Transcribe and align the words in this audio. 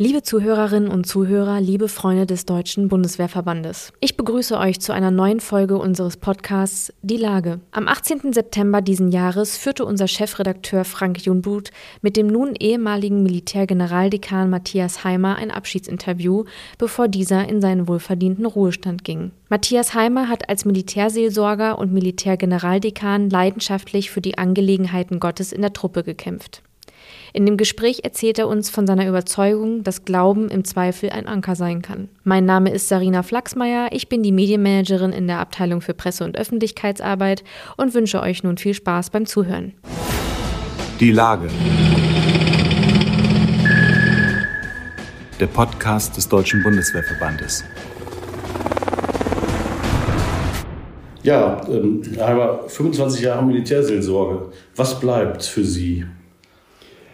Liebe 0.00 0.22
Zuhörerinnen 0.22 0.88
und 0.92 1.08
Zuhörer, 1.08 1.60
liebe 1.60 1.88
Freunde 1.88 2.24
des 2.24 2.46
Deutschen 2.46 2.86
Bundeswehrverbandes. 2.86 3.92
Ich 3.98 4.16
begrüße 4.16 4.56
euch 4.56 4.78
zu 4.78 4.92
einer 4.92 5.10
neuen 5.10 5.40
Folge 5.40 5.76
unseres 5.76 6.16
Podcasts 6.16 6.92
Die 7.02 7.16
Lage. 7.16 7.58
Am 7.72 7.88
18. 7.88 8.32
September 8.32 8.80
diesen 8.80 9.10
Jahres 9.10 9.56
führte 9.56 9.84
unser 9.84 10.06
Chefredakteur 10.06 10.84
Frank 10.84 11.26
Junbut 11.26 11.72
mit 12.00 12.16
dem 12.16 12.28
nun 12.28 12.54
ehemaligen 12.54 13.24
Militärgeneraldekan 13.24 14.48
Matthias 14.48 15.02
Heimer 15.02 15.34
ein 15.34 15.50
Abschiedsinterview, 15.50 16.44
bevor 16.78 17.08
dieser 17.08 17.48
in 17.48 17.60
seinen 17.60 17.88
wohlverdienten 17.88 18.46
Ruhestand 18.46 19.02
ging. 19.02 19.32
Matthias 19.48 19.94
Heimer 19.94 20.28
hat 20.28 20.48
als 20.48 20.64
Militärseelsorger 20.64 21.76
und 21.76 21.92
Militärgeneraldekan 21.92 23.30
leidenschaftlich 23.30 24.12
für 24.12 24.20
die 24.20 24.38
Angelegenheiten 24.38 25.18
Gottes 25.18 25.50
in 25.50 25.60
der 25.60 25.72
Truppe 25.72 26.04
gekämpft. 26.04 26.62
In 27.32 27.44
dem 27.44 27.56
Gespräch 27.56 28.00
erzählt 28.04 28.38
er 28.38 28.48
uns 28.48 28.70
von 28.70 28.86
seiner 28.86 29.06
Überzeugung, 29.06 29.82
dass 29.82 30.04
Glauben 30.04 30.48
im 30.48 30.64
Zweifel 30.64 31.10
ein 31.10 31.26
Anker 31.26 31.54
sein 31.56 31.82
kann. 31.82 32.08
Mein 32.24 32.46
Name 32.46 32.70
ist 32.70 32.88
Sarina 32.88 33.22
Flachsmeier, 33.22 33.88
ich 33.92 34.08
bin 34.08 34.22
die 34.22 34.32
Medienmanagerin 34.32 35.12
in 35.12 35.26
der 35.26 35.38
Abteilung 35.38 35.80
für 35.82 35.94
Presse- 35.94 36.24
und 36.24 36.38
Öffentlichkeitsarbeit 36.38 37.44
und 37.76 37.94
wünsche 37.94 38.22
euch 38.22 38.42
nun 38.42 38.56
viel 38.56 38.74
Spaß 38.74 39.10
beim 39.10 39.26
Zuhören. 39.26 39.74
Die 41.00 41.12
Lage. 41.12 41.48
Der 45.38 45.46
Podcast 45.46 46.16
des 46.16 46.28
Deutschen 46.28 46.62
Bundeswehrverbandes. 46.62 47.62
Ja, 51.22 51.60
ähm, 51.68 52.02
einmal 52.18 52.60
25 52.66 53.20
Jahre 53.20 53.44
Militärseelsorge. 53.44 54.50
Was 54.74 54.98
bleibt 54.98 55.44
für 55.44 55.62
Sie? 55.62 56.06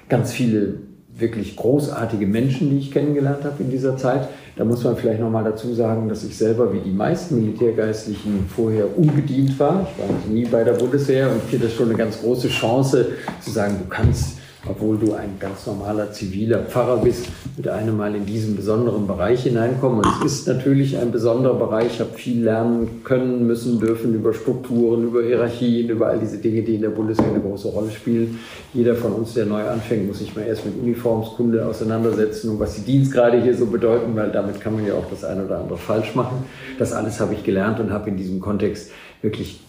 Ganz 0.08 0.32
viele 0.32 0.74
wirklich 1.16 1.56
großartige 1.56 2.26
Menschen, 2.26 2.70
die 2.70 2.78
ich 2.78 2.90
kennengelernt 2.90 3.44
habe 3.44 3.62
in 3.62 3.70
dieser 3.70 3.96
Zeit. 3.96 4.28
Da 4.56 4.64
muss 4.64 4.82
man 4.82 4.96
vielleicht 4.96 5.20
nochmal 5.20 5.44
dazu 5.44 5.72
sagen, 5.72 6.08
dass 6.08 6.24
ich 6.24 6.36
selber 6.36 6.72
wie 6.72 6.80
die 6.80 6.90
meisten 6.90 7.36
Militärgeistlichen 7.36 8.46
vorher 8.48 8.86
ungedient 8.96 9.58
war. 9.58 9.86
Ich 9.90 10.02
war 10.02 10.32
nie 10.32 10.44
bei 10.44 10.64
der 10.64 10.72
Bundeswehr 10.72 11.30
und 11.30 11.42
finde 11.42 11.66
das 11.66 11.74
schon 11.74 11.88
eine 11.88 11.98
ganz 11.98 12.20
große 12.20 12.48
Chance 12.48 13.06
zu 13.40 13.50
sagen, 13.50 13.76
du 13.80 13.88
kannst 13.88 14.38
obwohl 14.68 14.98
du 14.98 15.12
ein 15.14 15.36
ganz 15.38 15.66
normaler 15.66 16.12
ziviler 16.12 16.60
Pfarrer 16.60 16.98
bist, 16.98 17.26
mit 17.56 17.68
einem 17.68 17.96
Mal 17.96 18.14
in 18.14 18.26
diesen 18.26 18.56
besonderen 18.56 19.06
Bereich 19.06 19.42
hineinkommen. 19.42 19.98
Und 19.98 20.06
es 20.24 20.32
ist 20.32 20.48
natürlich 20.48 20.96
ein 20.98 21.12
besonderer 21.12 21.54
Bereich. 21.54 21.86
Ich 21.94 22.00
habe 22.00 22.14
viel 22.14 22.42
lernen 22.44 23.02
können, 23.04 23.46
müssen, 23.46 23.78
dürfen 23.78 24.14
über 24.14 24.32
Strukturen, 24.32 25.04
über 25.04 25.22
Hierarchien, 25.22 25.88
über 25.88 26.08
all 26.08 26.18
diese 26.18 26.38
Dinge, 26.38 26.62
die 26.62 26.76
in 26.76 26.82
der 26.82 26.90
Bundeswehr 26.90 27.28
eine 27.28 27.40
große 27.40 27.68
Rolle 27.68 27.90
spielen. 27.90 28.38
Jeder 28.72 28.94
von 28.94 29.12
uns, 29.12 29.34
der 29.34 29.46
neu 29.46 29.62
anfängt, 29.62 30.06
muss 30.06 30.18
sich 30.18 30.34
mal 30.34 30.42
erst 30.42 30.64
mit 30.64 30.76
Uniformskunde 30.76 31.66
auseinandersetzen 31.66 32.50
und 32.50 32.60
was 32.60 32.74
die 32.74 32.82
Dienstgrade 32.82 33.42
hier 33.42 33.56
so 33.56 33.66
bedeuten, 33.66 34.16
weil 34.16 34.30
damit 34.30 34.60
kann 34.60 34.74
man 34.74 34.86
ja 34.86 34.94
auch 34.94 35.08
das 35.10 35.24
eine 35.24 35.44
oder 35.44 35.58
andere 35.58 35.78
falsch 35.78 36.14
machen. 36.14 36.44
Das 36.78 36.92
alles 36.92 37.20
habe 37.20 37.34
ich 37.34 37.44
gelernt 37.44 37.80
und 37.80 37.92
habe 37.92 38.10
in 38.10 38.16
diesem 38.16 38.40
Kontext 38.40 38.90
wirklich 39.22 39.60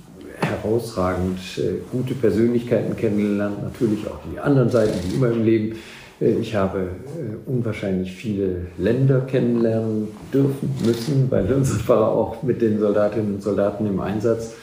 herausragend 0.62 1.40
äh, 1.58 1.82
gute 1.92 2.14
Persönlichkeiten 2.14 2.96
kennengelernt, 2.96 3.64
natürlich 3.64 4.08
auch 4.08 4.20
die 4.32 4.40
anderen 4.40 4.70
Seiten, 4.70 4.94
wie 5.08 5.16
immer 5.16 5.32
im 5.32 5.44
Leben. 5.44 5.78
Äh, 6.22 6.32
ich 6.40 6.56
habe 6.56 6.80
äh, 6.80 7.50
unwahrscheinlich 7.50 8.14
viele 8.14 8.68
Länder 8.78 9.22
kennenlernen 9.22 10.10
dürfen, 10.34 10.70
müssen, 10.86 11.30
weil 11.30 11.52
unsere 11.54 11.80
Pfarrer 11.80 12.10
auch 12.10 12.44
mit 12.44 12.62
den 12.62 12.80
Soldatinnen 12.80 13.36
und 13.36 13.44
Soldaten 13.44 13.86
im 13.86 14.00
Einsatz 14.00 14.56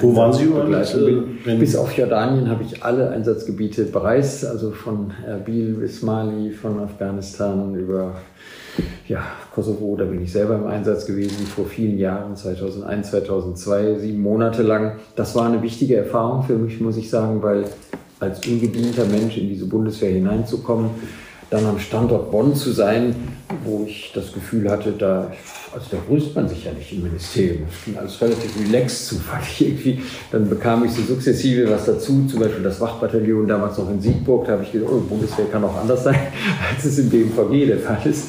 wo 0.00 0.14
waren 0.14 0.32
Sie 0.32 0.44
überall? 0.44 0.84
Bis 1.58 1.76
auf 1.76 1.96
Jordanien 1.96 2.50
habe 2.50 2.62
ich 2.62 2.82
alle 2.82 3.10
Einsatzgebiete 3.10 3.84
bereist, 3.84 4.44
also 4.44 4.70
von 4.70 5.12
Erbil 5.26 5.74
bis 5.74 6.02
Mali, 6.02 6.50
von 6.50 6.78
Afghanistan 6.80 7.74
über 7.74 8.16
ja, 9.08 9.22
Kosovo, 9.54 9.96
da 9.96 10.04
bin 10.04 10.22
ich 10.22 10.32
selber 10.32 10.54
im 10.54 10.66
Einsatz 10.66 11.04
gewesen 11.04 11.46
vor 11.46 11.66
vielen 11.66 11.98
Jahren, 11.98 12.34
2001, 12.34 13.10
2002, 13.10 13.98
sieben 13.98 14.22
Monate 14.22 14.62
lang. 14.62 14.98
Das 15.16 15.34
war 15.34 15.46
eine 15.46 15.62
wichtige 15.62 15.96
Erfahrung 15.96 16.44
für 16.44 16.56
mich, 16.56 16.80
muss 16.80 16.96
ich 16.96 17.10
sagen, 17.10 17.42
weil 17.42 17.64
als 18.20 18.46
ungedienter 18.46 19.04
Mensch 19.04 19.36
in 19.36 19.48
diese 19.48 19.66
Bundeswehr 19.66 20.12
hineinzukommen, 20.12 20.90
dann 21.50 21.66
am 21.66 21.78
Standort 21.78 22.30
Bonn 22.30 22.54
zu 22.54 22.70
sein, 22.70 23.14
wo 23.64 23.84
ich 23.86 24.12
das 24.14 24.32
Gefühl 24.32 24.70
hatte, 24.70 24.92
da, 24.92 25.30
also 25.74 25.86
da 25.90 25.98
grüßt 26.08 26.34
man 26.34 26.48
sich 26.48 26.64
ja 26.64 26.72
nicht 26.72 26.90
im 26.94 27.02
Ministerium. 27.02 27.64
Das 27.66 27.84
ging 27.84 27.98
alles 27.98 28.20
relativ 28.22 28.58
relaxed 28.58 29.06
zu, 29.08 29.16
fand 29.16 29.42
ich 29.44 29.68
irgendwie. 29.68 30.00
Dann 30.30 30.48
bekam 30.48 30.82
ich 30.86 30.92
so 30.92 31.02
sukzessive 31.02 31.68
was 31.68 31.84
dazu, 31.84 32.24
zum 32.26 32.40
Beispiel 32.40 32.62
das 32.62 32.80
Wachbataillon 32.80 33.46
damals 33.46 33.76
noch 33.76 33.90
in 33.90 34.00
Siegburg. 34.00 34.46
Da 34.46 34.52
habe 34.52 34.62
ich 34.62 34.72
gedacht, 34.72 34.90
oh, 34.94 35.00
Bundeswehr 35.00 35.44
kann 35.52 35.62
auch 35.62 35.76
anders 35.76 36.04
sein, 36.04 36.16
als 36.74 36.86
es 36.86 36.98
in 36.98 37.10
BMVG 37.10 37.66
der 37.66 37.80
Fall 37.80 38.00
ist 38.06 38.28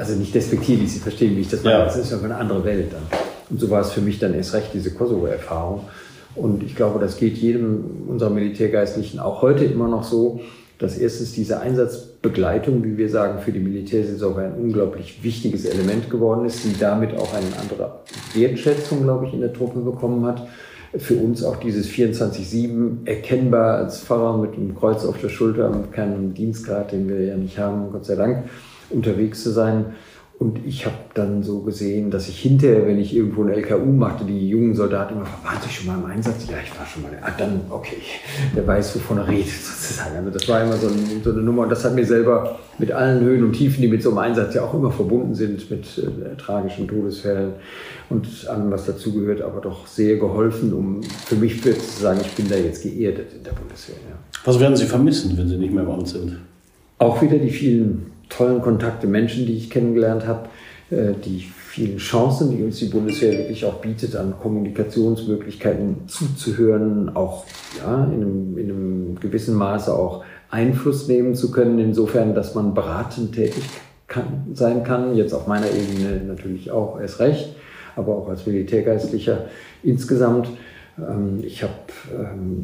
also 0.00 0.14
nicht 0.14 0.34
despektierlich, 0.34 0.90
Sie 0.92 0.98
verstehen, 0.98 1.36
wie 1.36 1.42
ich 1.42 1.50
das 1.50 1.62
meine, 1.62 1.80
ja. 1.80 1.84
das 1.84 1.96
ist 1.96 2.10
ja 2.10 2.18
eine 2.18 2.34
andere 2.34 2.64
Welt 2.64 2.90
dann. 2.90 3.02
Und 3.50 3.60
so 3.60 3.68
war 3.68 3.82
es 3.82 3.90
für 3.90 4.00
mich 4.00 4.18
dann 4.18 4.32
erst 4.32 4.54
recht 4.54 4.70
diese 4.72 4.94
Kosovo-Erfahrung. 4.94 5.82
Und 6.34 6.62
ich 6.62 6.74
glaube, 6.74 6.98
das 6.98 7.18
geht 7.18 7.36
jedem 7.36 7.84
unserer 8.08 8.30
Militärgeistlichen 8.30 9.20
auch 9.20 9.42
heute 9.42 9.64
immer 9.64 9.88
noch 9.88 10.04
so, 10.04 10.40
dass 10.78 10.96
erstens 10.96 11.32
diese 11.32 11.60
Einsatzbegleitung, 11.60 12.82
wie 12.82 12.96
wir 12.96 13.10
sagen, 13.10 13.40
für 13.40 13.52
die 13.52 13.58
Militärsaison 13.58 14.38
ein 14.38 14.54
unglaublich 14.54 15.22
wichtiges 15.22 15.66
Element 15.66 16.08
geworden 16.08 16.46
ist, 16.46 16.64
die 16.64 16.78
damit 16.78 17.14
auch 17.18 17.34
eine 17.34 17.58
andere 17.60 18.00
Wertschätzung, 18.32 19.02
glaube 19.02 19.26
ich, 19.26 19.34
in 19.34 19.40
der 19.40 19.52
Truppe 19.52 19.80
bekommen 19.80 20.24
hat. 20.24 20.48
Für 20.96 21.16
uns 21.16 21.44
auch 21.44 21.56
dieses 21.56 21.86
24-7 21.88 23.06
erkennbar 23.06 23.76
als 23.76 24.00
Pfarrer 24.00 24.38
mit 24.38 24.54
einem 24.54 24.74
Kreuz 24.74 25.04
auf 25.04 25.20
der 25.20 25.28
Schulter 25.28 25.70
und 25.70 25.92
keinem 25.92 26.32
Dienstgrad, 26.32 26.92
den 26.92 27.06
wir 27.06 27.22
ja 27.22 27.36
nicht 27.36 27.58
haben, 27.58 27.92
Gott 27.92 28.06
sei 28.06 28.14
Dank 28.14 28.44
unterwegs 28.90 29.42
zu 29.42 29.50
sein. 29.50 29.86
Und 30.40 30.58
ich 30.66 30.86
habe 30.86 30.96
dann 31.12 31.42
so 31.42 31.60
gesehen, 31.60 32.10
dass 32.10 32.26
ich 32.26 32.40
hinterher, 32.40 32.86
wenn 32.86 32.98
ich 32.98 33.14
irgendwo 33.14 33.42
ein 33.42 33.50
LKU 33.50 33.92
machte, 33.92 34.24
die 34.24 34.48
jungen 34.48 34.74
Soldaten 34.74 35.12
immer 35.16 35.26
fragen, 35.26 35.44
waren 35.44 35.62
Sie 35.62 35.68
schon 35.68 35.86
mal 35.86 35.98
im 35.98 36.06
Einsatz? 36.06 36.46
Ja, 36.48 36.56
ich 36.64 36.78
war 36.78 36.86
schon 36.86 37.02
mal. 37.02 37.10
Ah, 37.20 37.30
dann, 37.36 37.60
okay, 37.68 37.98
der 38.56 38.66
weiß, 38.66 38.96
wovon 38.96 39.18
er 39.18 39.28
redet, 39.28 39.48
sozusagen. 39.50 40.16
Also 40.16 40.30
das 40.30 40.48
war 40.48 40.62
immer 40.62 40.78
so, 40.78 40.88
ein, 40.88 41.20
so, 41.22 41.32
eine 41.32 41.42
Nummer. 41.42 41.64
Und 41.64 41.68
das 41.68 41.84
hat 41.84 41.94
mir 41.94 42.06
selber 42.06 42.58
mit 42.78 42.90
allen 42.90 43.22
Höhen 43.22 43.44
und 43.44 43.52
Tiefen, 43.52 43.82
die 43.82 43.88
mit 43.88 44.02
so 44.02 44.08
einem 44.08 44.18
Einsatz 44.20 44.54
ja 44.54 44.62
auch 44.62 44.72
immer 44.72 44.90
verbunden 44.90 45.34
sind, 45.34 45.70
mit 45.70 45.84
äh, 45.98 46.34
tragischen 46.38 46.88
Todesfällen 46.88 47.52
und 48.08 48.26
allem, 48.48 48.70
was 48.70 48.86
dazugehört, 48.86 49.42
aber 49.42 49.60
doch 49.60 49.86
sehr 49.86 50.16
geholfen, 50.16 50.72
um 50.72 51.02
für 51.02 51.36
mich 51.36 51.62
zu 51.62 51.70
sagen, 52.00 52.18
ich 52.22 52.32
bin 52.32 52.48
da 52.48 52.56
jetzt 52.56 52.82
geerdet 52.82 53.26
in 53.36 53.44
der 53.44 53.52
Bundeswehr. 53.52 53.96
Ja. 54.08 54.16
Was 54.46 54.58
werden 54.58 54.74
Sie 54.74 54.86
vermissen, 54.86 55.36
wenn 55.36 55.48
Sie 55.48 55.58
nicht 55.58 55.74
mehr 55.74 55.84
bei 55.84 55.92
uns 55.92 56.12
sind? 56.12 56.38
Auch 56.96 57.20
wieder 57.20 57.36
die 57.36 57.50
vielen 57.50 58.06
tollen 58.30 58.62
Kontakte, 58.62 59.06
Menschen, 59.06 59.44
die 59.46 59.56
ich 59.56 59.68
kennengelernt 59.68 60.26
habe, 60.26 60.48
äh, 60.90 61.12
die 61.24 61.50
vielen 61.70 61.98
Chancen, 61.98 62.56
die 62.56 62.64
uns 62.64 62.78
die 62.78 62.86
Bundeswehr 62.86 63.32
wirklich 63.32 63.64
auch 63.64 63.74
bietet, 63.74 64.16
an 64.16 64.34
Kommunikationsmöglichkeiten 64.40 66.08
zuzuhören, 66.08 67.14
auch 67.14 67.44
ja, 67.78 68.04
in, 68.06 68.22
einem, 68.22 68.58
in 68.58 68.70
einem 68.70 69.20
gewissen 69.20 69.54
Maße 69.54 69.94
auch 69.94 70.24
Einfluss 70.50 71.06
nehmen 71.06 71.34
zu 71.34 71.52
können, 71.52 71.78
insofern, 71.78 72.34
dass 72.34 72.54
man 72.56 72.74
beratend 72.74 73.34
tätig 73.34 73.62
kann, 74.08 74.48
sein 74.52 74.82
kann, 74.82 75.14
jetzt 75.14 75.32
auf 75.32 75.46
meiner 75.46 75.68
Ebene 75.68 76.22
natürlich 76.26 76.72
auch 76.72 77.00
erst 77.00 77.20
recht, 77.20 77.54
aber 77.94 78.16
auch 78.16 78.28
als 78.28 78.46
Militärgeistlicher 78.46 79.46
insgesamt. 79.84 80.48
Ähm, 80.98 81.38
ich 81.42 81.62
habe 81.62 81.72
ähm, 82.12 82.62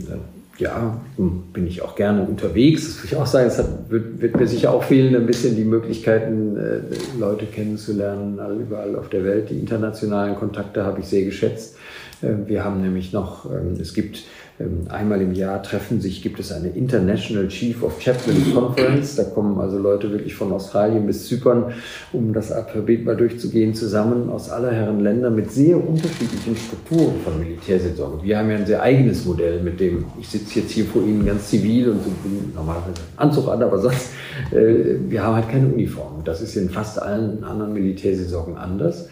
ja, 0.59 1.01
hm, 1.17 1.45
bin 1.53 1.67
ich 1.67 1.83
auch 1.83 1.95
gerne 1.95 2.23
unterwegs. 2.23 2.87
Das 2.87 2.99
würde 2.99 3.07
ich 3.07 3.17
auch 3.17 3.27
sagen. 3.27 3.49
Es 3.49 3.59
wird, 3.89 4.21
wird, 4.21 4.37
mir 4.37 4.47
sicher 4.47 4.73
auch 4.73 4.83
fehlen, 4.83 5.15
ein 5.15 5.27
bisschen 5.27 5.57
die 5.57 5.65
Möglichkeiten, 5.65 6.57
äh, 6.57 6.81
Leute 7.19 7.47
kennenzulernen, 7.47 8.39
überall 8.61 8.97
auf 8.97 9.09
der 9.09 9.25
Welt. 9.25 9.51
Die 9.51 9.59
internationalen 9.59 10.37
Kontakte 10.37 10.85
habe 10.85 11.01
ich 11.01 11.07
sehr 11.07 11.25
geschätzt. 11.25 11.77
Äh, 12.23 12.47
wir 12.47 12.65
haben 12.65 12.81
nämlich 12.81 13.13
noch, 13.13 13.47
ähm, 13.47 13.79
es 13.81 13.95
gibt 13.95 14.25
einmal 14.89 15.21
im 15.21 15.33
Jahr 15.33 15.63
treffen 15.63 16.01
sich, 16.01 16.23
gibt 16.23 16.41
es 16.41 16.51
eine 16.51 16.69
International 16.69 17.47
Chief 17.49 17.83
of 17.83 18.01
Chaplains 18.01 18.55
Conference. 18.55 19.17
Da 19.17 19.25
kommen 19.25 19.61
also 19.61 19.79
Leute 19.79 20.11
wirklich 20.11 20.35
von 20.35 20.51
Australien 20.53 21.07
bis 21.07 21.27
Zypern, 21.29 21.73
um 22.13 22.33
das 22.33 22.53
Alphabet 22.53 23.05
mal 23.05 23.17
durchzugehen, 23.17 23.75
zusammen 23.75 24.31
aus 24.31 24.49
aller 24.51 24.73
Herren 24.73 25.01
Länder 25.01 25.31
mit 25.31 25.51
sehr 25.51 25.77
unterschiedlichen 25.77 26.57
Strukturen 26.57 27.21
von 27.23 27.39
Militärseelsorge. 27.39 28.23
Wir 28.23 28.39
haben 28.39 28.51
ja 28.51 28.57
ein 28.57 28.67
sehr 28.67 28.83
eigenes 28.83 29.27
Modell, 29.27 29.63
mit 29.63 29.79
dem 29.79 30.07
ich 30.19 30.29
sitze 30.29 30.61
jetzt 30.61 30.71
hier 30.71 30.87
vor 30.87 31.03
Ihnen 31.03 31.27
ganz 31.27 31.51
zivil 31.51 31.91
und 31.91 32.03
bin 32.23 32.53
normalerweise 32.55 33.03
Anzug 33.17 33.49
an, 33.49 33.63
aber 33.63 33.79
sonst, 33.79 34.11
äh, 34.53 34.97
wir 35.09 35.23
haben 35.23 35.37
halt 35.37 35.51
keine 35.51 35.67
Uniform. 35.67 36.23
Das 36.25 36.41
ist 36.41 36.57
in 36.57 36.71
fast 36.71 37.01
allen 37.01 37.45
anderen 37.45 37.75
Militärsaisons 37.75 38.57
anders. 38.57 39.09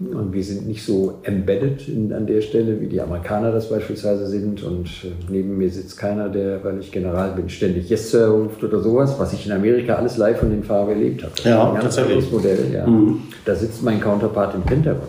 Und 0.00 0.32
wir 0.32 0.42
sind 0.42 0.66
nicht 0.66 0.84
so 0.84 1.20
embedded 1.22 1.88
in, 1.88 2.12
an 2.12 2.26
der 2.26 2.40
Stelle, 2.40 2.80
wie 2.80 2.88
die 2.88 3.00
Amerikaner 3.00 3.52
das 3.52 3.70
beispielsweise 3.70 4.26
sind. 4.26 4.62
Und 4.64 4.86
äh, 5.04 5.12
neben 5.28 5.56
mir 5.56 5.70
sitzt 5.70 5.96
keiner, 5.96 6.28
der, 6.28 6.64
weil 6.64 6.80
ich 6.80 6.90
General 6.90 7.30
bin, 7.30 7.48
ständig 7.48 7.88
Yes 7.88 8.10
Sir 8.10 8.26
ruft 8.26 8.62
oder 8.64 8.80
sowas, 8.80 9.14
was 9.18 9.32
ich 9.32 9.46
in 9.46 9.52
Amerika 9.52 9.94
alles 9.94 10.16
live 10.16 10.40
von 10.40 10.50
den 10.50 10.64
Farben 10.64 10.90
erlebt 10.90 11.22
habe. 11.22 11.32
Das 11.36 11.44
ja, 11.44 11.62
ist 11.62 11.74
ein 11.74 11.80
ganz 11.80 11.98
anderes 11.98 12.30
Modell. 12.30 12.72
Ja. 12.72 12.86
Mhm. 12.86 13.22
Da 13.44 13.54
sitzt 13.54 13.84
mein 13.84 14.00
Counterpart 14.00 14.54
im 14.56 14.62
Pentagon. 14.62 15.06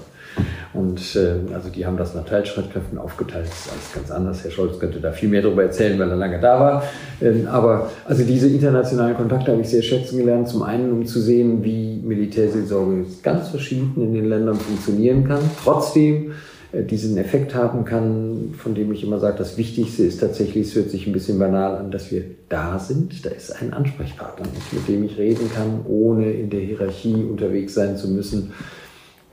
Und 0.75 1.16
äh, 1.16 1.54
also 1.54 1.69
die 1.69 1.86
haben 1.86 1.98
das 1.98 2.13
nach 2.16 2.25
Teilstreitkräften 2.25 2.98
aufgeteilt. 2.98 3.48
Das 3.48 3.66
ist 3.66 3.72
alles 3.72 3.94
ganz 3.94 4.12
anders. 4.12 4.44
Herr 4.44 4.51
Scholz 4.51 4.80
könnte 4.80 5.00
da 5.00 5.12
viel 5.12 5.30
mehr 5.30 5.42
darüber 5.42 5.63
erzählen, 5.63 5.98
weil 6.00 6.10
er 6.10 6.16
lange 6.16 6.39
da 6.39 6.60
war. 6.60 6.83
Ähm, 7.22 7.48
aber 7.48 7.89
also 8.06 8.24
diese 8.24 8.48
internationalen 8.48 9.16
Kontakte 9.16 9.51
habe 9.51 9.62
ich 9.62 9.69
sehr 9.69 9.81
schätzen 9.81 10.18
gelernt. 10.18 10.50
Zum 10.50 10.63
einen, 10.63 10.92
um 10.92 11.06
zu 11.06 11.22
sehen, 11.22 11.63
wie 11.63 12.01
Militärseelsorge 12.04 13.06
ganz 13.24 13.50
verschieden 13.50 13.94
in 13.98 14.13
den 14.13 14.25
Ländern 14.25 14.56
funktionieren 14.56 15.27
kann. 15.27 15.39
Trotzdem 15.63 16.33
äh, 16.72 16.83
diesen 16.83 17.18
Effekt 17.18 17.56
haben 17.56 17.86
kann, 17.86 18.54
von 18.57 18.75
dem 18.75 18.92
ich 18.92 19.04
immer 19.04 19.19
sage, 19.19 19.38
das 19.38 19.57
Wichtigste 19.57 20.04
ist 20.04 20.19
tatsächlich, 20.19 20.68
es 20.68 20.75
hört 20.75 20.89
sich 20.89 21.07
ein 21.07 21.13
bisschen 21.13 21.39
banal 21.39 21.77
an, 21.77 21.92
dass 21.92 22.12
wir 22.12 22.24
da 22.50 22.80
sind. 22.80 23.25
Da 23.25 23.30
ist 23.30 23.62
ein 23.62 23.74
Ansprechpartner, 23.74 24.45
mit 24.72 24.88
dem 24.88 25.04
ich 25.04 25.18
reden 25.18 25.50
kann, 25.54 25.86
ohne 25.88 26.31
in 26.31 26.50
der 26.50 26.62
Hierarchie 26.62 27.16
unterwegs 27.16 27.74
sein 27.74 27.98
zu 27.98 28.10
müssen. 28.10 28.51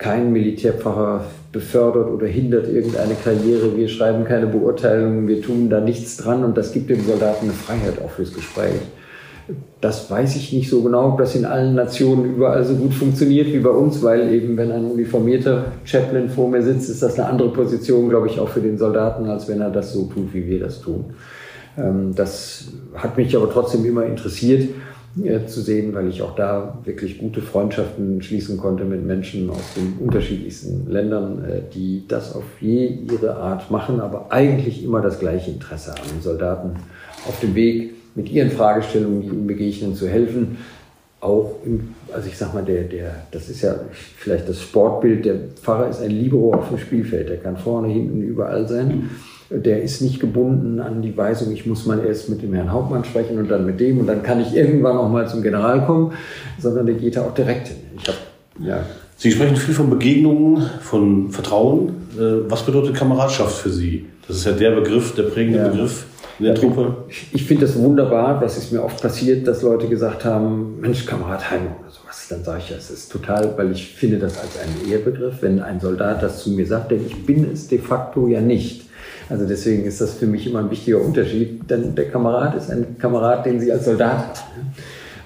Kein 0.03 0.33
Militärpfarrer 0.33 1.27
befördert 1.53 2.11
oder 2.11 2.27
hindert 2.27 2.67
irgendeine 2.67 3.15
Karriere. 3.15 3.77
Wir 3.77 3.89
schreiben 3.89 4.25
keine 4.25 4.49
Beurteilungen, 4.49 5.29
wir 5.29 5.41
tun 5.41 5.71
da 5.71 5.81
nichts 5.81 6.17
dran 6.17 6.43
und 6.43 6.59
das 6.59 6.73
gibt 6.73 6.91
dem 6.91 7.05
Soldaten 7.05 7.45
eine 7.45 7.53
Freiheit 7.53 8.03
auch 8.05 8.11
fürs 8.11 8.35
Gespräch. 8.35 8.81
Das 9.81 10.11
weiß 10.11 10.35
ich 10.35 10.53
nicht 10.53 10.69
so 10.69 10.83
genau, 10.83 11.11
ob 11.11 11.19
das 11.19 11.37
in 11.37 11.45
allen 11.45 11.77
Nationen 11.77 12.35
überall 12.35 12.65
so 12.65 12.75
gut 12.75 12.95
funktioniert 12.95 13.47
wie 13.53 13.61
bei 13.61 13.71
uns, 13.71 14.03
weil 14.03 14.33
eben, 14.33 14.57
wenn 14.57 14.73
ein 14.73 14.87
uniformierter 14.87 15.67
Chaplain 15.85 16.29
vor 16.29 16.49
mir 16.49 16.63
sitzt, 16.63 16.91
ist 16.91 17.03
das 17.03 17.17
eine 17.17 17.29
andere 17.29 17.51
Position, 17.51 18.09
glaube 18.09 18.27
ich, 18.27 18.41
auch 18.41 18.49
für 18.49 18.61
den 18.61 18.79
Soldaten, 18.79 19.27
als 19.27 19.49
wenn 19.49 19.61
er 19.61 19.71
das 19.71 19.93
so 19.93 20.07
tut, 20.07 20.35
wie 20.35 20.49
wir 20.49 20.59
das 20.59 20.81
tun. 20.81 21.15
Ähm, 21.79 22.13
das 22.17 22.73
hat 22.95 23.17
mich 23.17 23.37
aber 23.37 23.49
trotzdem 23.49 23.85
immer 23.85 24.05
interessiert 24.05 24.69
äh, 25.23 25.47
zu 25.47 25.61
sehen, 25.61 25.93
weil 25.95 26.09
ich 26.09 26.23
auch 26.23 26.35
da 26.35 26.79
wirklich 26.85 27.19
gute 27.19 27.43
Freundschaften 27.43 28.23
schließen 28.23 28.57
konnte 28.57 28.85
mit 28.85 29.05
Menschen 29.05 29.51
aus 29.51 29.75
den 29.77 29.99
unterschiedlichsten 30.01 30.91
Ländern, 30.91 31.45
äh, 31.45 31.61
die 31.75 32.05
das 32.09 32.35
auf 32.35 32.45
je 32.61 32.87
ihre 32.87 33.37
Art 33.37 33.71
machen, 33.71 34.01
aber 34.01 34.33
eigentlich 34.33 34.83
immer 34.83 35.03
das 35.03 35.19
gleiche 35.19 35.51
Interesse 35.51 35.91
haben, 35.91 36.23
Soldaten 36.23 36.77
auf 37.29 37.39
dem 37.41 37.55
Weg 37.55 37.93
mit 38.15 38.31
ihren 38.31 38.51
Fragestellungen, 38.51 39.21
die 39.21 39.29
ihnen 39.29 39.47
begegnen, 39.47 39.95
zu 39.95 40.09
helfen. 40.09 40.57
Auch, 41.21 41.57
im, 41.65 41.95
also 42.13 42.27
ich 42.29 42.37
sag 42.39 42.55
mal, 42.55 42.65
der, 42.65 42.85
der, 42.85 43.15
das 43.31 43.51
ist 43.51 43.63
ja 43.63 43.75
vielleicht 44.17 44.49
das 44.49 44.61
Sportbild, 44.61 45.27
der 45.27 45.37
Pfarrer 45.63 45.89
ist 45.89 46.01
ein 46.01 46.11
Libero 46.11 46.55
auf 46.55 46.71
dem 46.71 46.79
Spielfeld, 46.79 47.29
der 47.29 47.37
kann 47.37 47.59
vorne, 47.59 47.89
hinten, 47.89 48.23
überall 48.23 48.67
sein. 48.67 49.11
Der 49.51 49.83
ist 49.83 50.01
nicht 50.01 50.21
gebunden 50.21 50.81
an 50.81 51.03
die 51.03 51.17
Weisung, 51.17 51.53
ich 51.53 51.67
muss 51.67 51.85
mal 51.87 52.05
erst 52.05 52.29
mit 52.29 52.43
dem 52.43 52.55
Herrn 52.55 52.73
Hauptmann 52.73 53.05
sprechen 53.05 53.39
und 53.39 53.51
dann 53.51 53.67
mit 53.67 53.81
dem 53.81 53.99
und 53.99 54.07
dann 54.07 54.23
kann 54.23 54.41
ich 54.41 54.55
irgendwann 54.55 54.97
auch 54.97 55.09
mal 55.09 55.29
zum 55.29 55.43
General 55.43 55.85
kommen, 55.85 56.13
sondern 56.59 56.87
der 56.87 56.95
geht 56.95 57.17
da 57.17 57.23
auch 57.23 57.35
direkt 57.35 57.69
hin. 57.69 57.77
Ich 57.99 58.09
hab, 58.09 58.17
ja. 58.65 58.85
Sie 59.17 59.31
sprechen 59.31 59.57
viel 59.57 59.75
von 59.75 59.91
Begegnungen, 59.91 60.69
von 60.81 61.31
Vertrauen. 61.31 61.91
Äh, 62.19 62.51
was 62.51 62.65
bedeutet 62.65 62.97
Kameradschaft 62.97 63.57
für 63.57 63.71
Sie? 63.71 64.07
Das 64.27 64.39
ist 64.39 64.47
ja 64.47 64.53
der 64.53 64.73
Begriff, 64.73 65.15
der 65.15 65.25
prägende 65.25 65.59
ja. 65.59 65.69
Begriff 65.69 66.07
in 66.39 66.47
der 66.47 66.55
Truppe? 66.55 66.97
Ich 67.33 67.45
finde 67.45 67.67
das 67.67 67.79
wunderbar. 67.79 68.41
Das 68.41 68.57
ist 68.59 68.73
mir 68.73 68.83
oft 68.83 69.01
passiert, 69.01 69.47
dass 69.47 69.63
Leute 69.63 69.89
gesagt 69.89 70.25
haben, 70.25 70.81
Mensch, 70.81 71.07
Kamerad 71.07 71.51
Heim 71.51 71.69
oder 71.81 71.91
sowas. 71.91 72.27
Dann 72.29 72.43
sage 72.43 72.63
ich, 72.67 72.75
das 72.75 72.91
ist 72.91 73.13
total, 73.13 73.57
weil 73.57 73.71
ich 73.71 73.95
finde 73.95 74.19
das 74.19 74.39
als 74.39 74.59
einen 74.59 74.91
Ehrbegriff, 74.91 75.37
wenn 75.41 75.61
ein 75.61 75.81
Soldat 75.81 76.23
das 76.23 76.43
zu 76.43 76.51
mir 76.51 76.67
sagt, 76.67 76.91
denn 76.91 77.07
ich 77.07 77.25
bin 77.25 77.49
es 77.53 77.69
de 77.69 77.79
facto 77.79 78.27
ja 78.27 78.41
nicht. 78.41 78.87
Also 79.29 79.47
deswegen 79.47 79.85
ist 79.85 80.01
das 80.01 80.15
für 80.15 80.27
mich 80.27 80.47
immer 80.47 80.61
ein 80.61 80.71
wichtiger 80.71 81.01
Unterschied, 81.01 81.69
denn 81.71 81.95
der 81.95 82.09
Kamerad 82.09 82.57
ist 82.57 82.71
ein 82.71 82.99
Kamerad, 82.99 83.47
den 83.47 83.61
Sie 83.61 83.73
als 83.73 83.85
Soldat 83.85 84.39
haben. 84.39 84.75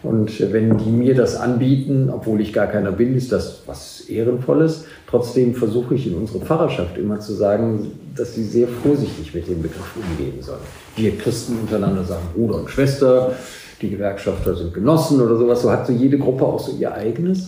Und 0.03 0.53
wenn 0.53 0.79
die 0.79 0.91
mir 0.91 1.15
das 1.15 1.37
anbieten, 1.37 2.11
obwohl 2.13 2.41
ich 2.41 2.53
gar 2.53 2.69
keiner 2.69 2.93
bin, 2.93 3.17
ist 3.17 3.33
das 3.33 3.63
was 3.67 4.03
Ehrenvolles. 4.09 4.85
Trotzdem 5.09 5.55
versuche 5.55 5.97
ich 5.97 6.07
in 6.07 6.15
unserer 6.15 6.45
Pfarrerschaft 6.45 6.97
immer 6.97 7.19
zu 7.19 7.35
sagen, 7.35 7.93
dass 8.15 8.35
sie 8.35 8.45
sehr 8.45 8.69
vorsichtig 8.69 9.35
mit 9.35 9.49
dem 9.49 9.63
Begriff 9.63 9.97
umgehen 9.97 10.41
sollen. 10.41 10.61
Wir 10.95 11.17
Christen 11.17 11.59
untereinander 11.61 12.05
sagen 12.05 12.23
Bruder 12.35 12.57
und 12.57 12.71
Schwester, 12.71 13.33
die 13.83 13.91
Gewerkschafter 13.91 14.55
sind 14.55 14.73
Genossen 14.75 15.21
oder 15.21 15.37
sowas. 15.37 15.63
So 15.63 15.71
hat 15.71 15.87
so 15.87 15.93
jede 15.93 16.19
Gruppe 16.19 16.45
auch 16.45 16.61
so 16.61 16.77
ihr 16.77 16.93
eigenes. 16.93 17.47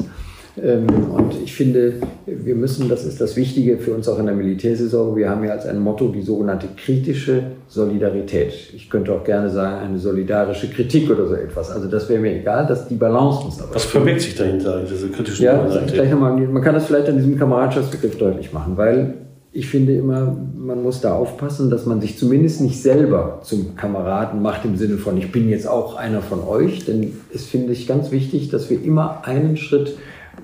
Ähm, 0.63 0.87
und 1.13 1.35
ich 1.43 1.55
finde, 1.55 1.95
wir 2.27 2.55
müssen, 2.55 2.89
das 2.89 3.05
ist 3.05 3.21
das 3.21 3.37
Wichtige 3.37 3.79
für 3.79 3.93
uns 3.93 4.09
auch 4.09 4.19
in 4.19 4.27
der 4.27 4.35
Militärsaison, 4.35 5.17
wir 5.17 5.31
haben 5.31 5.45
ja 5.45 5.53
als 5.53 5.67
ein 5.67 5.79
Motto 5.79 6.09
die 6.09 6.23
sogenannte 6.23 6.69
kritische 6.77 7.43
Solidarität. 7.69 8.53
Ich 8.75 8.89
könnte 8.91 9.13
auch 9.13 9.25
gerne 9.25 9.51
sagen, 9.51 9.85
eine 9.85 9.99
solidarische 9.99 10.69
Kritik 10.71 11.11
oder 11.11 11.27
so 11.27 11.35
etwas. 11.35 11.71
Also 11.71 11.89
das 11.89 12.09
wäre 12.09 12.21
mir 12.21 12.37
egal, 12.37 12.67
dass 12.67 12.89
die 12.89 12.97
Balance 12.97 13.45
muss 13.45 13.61
aber. 13.61 13.75
Was 13.75 13.85
verbirgt 13.85 14.21
sich 14.21 14.35
dahinter, 14.35 14.83
diese 14.89 15.09
kritische 15.09 15.45
ja, 15.45 15.69
Solidarität? 15.69 16.11
Nochmal, 16.11 16.37
man 16.37 16.63
kann 16.63 16.75
das 16.75 16.87
vielleicht 16.87 17.09
an 17.09 17.17
diesem 17.17 17.39
Kameradschaftsbegriff 17.39 18.19
deutlich 18.19 18.53
machen, 18.53 18.77
weil 18.77 19.15
ich 19.53 19.69
finde 19.69 19.95
immer, 19.95 20.37
man 20.57 20.83
muss 20.83 21.01
da 21.01 21.15
aufpassen, 21.15 21.71
dass 21.71 21.87
man 21.87 22.01
sich 22.01 22.19
zumindest 22.19 22.61
nicht 22.61 22.81
selber 22.83 23.41
zum 23.43 23.75
Kameraden 23.77 24.43
macht 24.43 24.65
im 24.65 24.77
Sinne 24.77 24.99
von, 24.99 25.17
ich 25.17 25.33
bin 25.33 25.49
jetzt 25.49 25.67
auch 25.67 25.97
einer 25.97 26.21
von 26.21 26.47
euch. 26.47 26.85
Denn 26.85 27.15
es 27.35 27.47
finde 27.47 27.73
ich 27.73 27.89
ganz 27.89 28.11
wichtig, 28.11 28.51
dass 28.51 28.69
wir 28.69 28.83
immer 28.83 29.23
einen 29.25 29.57
Schritt 29.57 29.97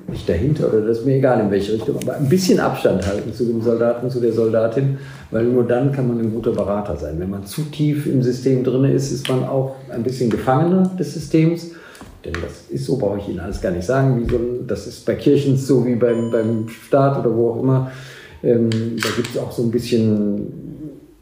nicht 0.08 0.28
dahinter 0.28 0.68
oder 0.68 0.82
das 0.82 0.98
ist 0.98 1.06
mir 1.06 1.16
egal 1.16 1.40
in 1.40 1.50
welche 1.50 1.72
Richtung, 1.74 1.96
aber 2.02 2.16
ein 2.16 2.28
bisschen 2.28 2.60
Abstand 2.60 3.06
halten 3.06 3.32
zu 3.32 3.44
dem 3.44 3.62
Soldaten, 3.62 4.10
zu 4.10 4.20
der 4.20 4.32
Soldatin, 4.32 4.98
weil 5.30 5.44
nur 5.44 5.64
dann 5.64 5.92
kann 5.92 6.08
man 6.08 6.20
ein 6.20 6.32
guter 6.32 6.52
Berater 6.52 6.96
sein. 6.96 7.18
Wenn 7.18 7.30
man 7.30 7.46
zu 7.46 7.62
tief 7.62 8.06
im 8.06 8.22
System 8.22 8.64
drin 8.64 8.84
ist, 8.84 9.12
ist 9.12 9.28
man 9.28 9.44
auch 9.44 9.76
ein 9.90 10.02
bisschen 10.02 10.30
Gefangener 10.30 10.90
des 10.98 11.14
Systems. 11.14 11.70
Denn 12.24 12.32
das 12.34 12.70
ist 12.70 12.86
so, 12.86 12.96
brauche 12.96 13.18
ich 13.18 13.28
Ihnen 13.28 13.40
alles 13.40 13.60
gar 13.60 13.70
nicht 13.70 13.84
sagen. 13.86 14.26
So, 14.30 14.38
das 14.66 14.86
ist 14.86 15.04
bei 15.04 15.14
Kirchen 15.14 15.56
so 15.56 15.84
wie 15.84 15.94
beim, 15.94 16.30
beim 16.30 16.68
Staat 16.68 17.18
oder 17.18 17.36
wo 17.36 17.50
auch 17.50 17.62
immer. 17.62 17.90
Ähm, 18.42 18.70
da 18.70 19.08
gibt 19.16 19.30
es 19.30 19.38
auch 19.38 19.52
so 19.52 19.62
ein 19.62 19.70
bisschen, 19.70 20.46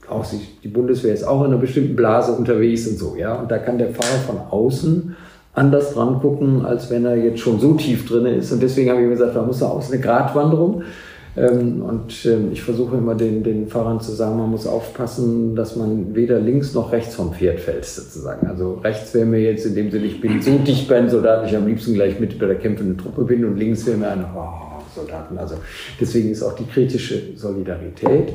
auch 0.09 0.25
die 0.63 0.69
Bundeswehr 0.69 1.15
ist 1.15 1.25
auch 1.25 1.41
in 1.41 1.49
einer 1.49 1.59
bestimmten 1.59 1.97
Blase 1.97 2.33
unterwegs 2.33 2.87
und 2.87 2.99
so. 2.99 3.17
ja. 3.17 3.35
Und 3.35 3.51
da 3.51 3.59
kann 3.59 3.79
der 3.79 3.89
Pfarrer 3.89 4.21
von 4.27 4.39
außen 4.39 5.17
anders 5.55 5.93
dran 5.95 6.21
gucken, 6.21 6.65
als 6.65 6.91
wenn 6.91 7.05
er 7.05 7.17
jetzt 7.17 7.41
schon 7.41 7.61
so 7.61 7.75
tief 7.75 8.09
drin 8.09 8.27
ist. 8.27 8.53
Und 8.53 8.63
deswegen 8.63 8.91
habe 8.91 9.03
ich 9.03 9.09
gesagt, 9.09 9.37
da 9.37 9.43
muss 9.43 9.61
er 9.61 9.71
aus 9.71 9.93
eine 9.93 10.01
Gratwanderung. 10.01 10.83
Ähm, 11.35 11.83
und 11.83 12.27
ähm, 12.27 12.51
ich 12.53 12.63
versuche 12.63 12.97
immer 12.97 13.15
den, 13.15 13.43
den 13.43 13.69
Fahrern 13.69 14.01
zu 14.01 14.13
sagen, 14.13 14.37
man 14.37 14.51
muss 14.51 14.67
aufpassen, 14.67 15.57
dass 15.57 15.77
man 15.77 16.15
weder 16.15 16.39
links 16.39 16.75
noch 16.75 16.93
rechts 16.93 17.15
vom 17.15 17.33
Pferd 17.33 17.61
fällt, 17.61 17.87
sozusagen. 17.87 18.47
Also 18.47 18.81
rechts 18.85 19.15
wäre 19.15 19.25
mir 19.25 19.41
jetzt 19.41 19.65
in 19.65 19.75
dem 19.75 19.91
Sinne, 19.91 20.07
ich 20.07 20.21
bin 20.21 20.43
so 20.43 20.59
dicht 20.59 20.89
bei 20.89 21.01
den 21.01 21.09
Soldaten, 21.09 21.47
ich 21.47 21.57
am 21.57 21.67
liebsten 21.67 21.95
gleich 21.95 22.21
mit 22.21 22.39
bei 22.39 22.47
der 22.47 22.57
kämpfenden 22.57 22.99
Truppe 22.99 23.25
bin 23.25 23.47
und 23.47 23.57
links 23.57 23.87
wäre 23.87 23.97
mir 23.97 24.11
eine 24.11 24.27
oh, 24.37 24.83
Soldaten. 24.95 25.39
Also 25.39 25.55
deswegen 25.99 26.31
ist 26.31 26.43
auch 26.43 26.55
die 26.55 26.67
kritische 26.67 27.35
Solidarität. 27.37 28.35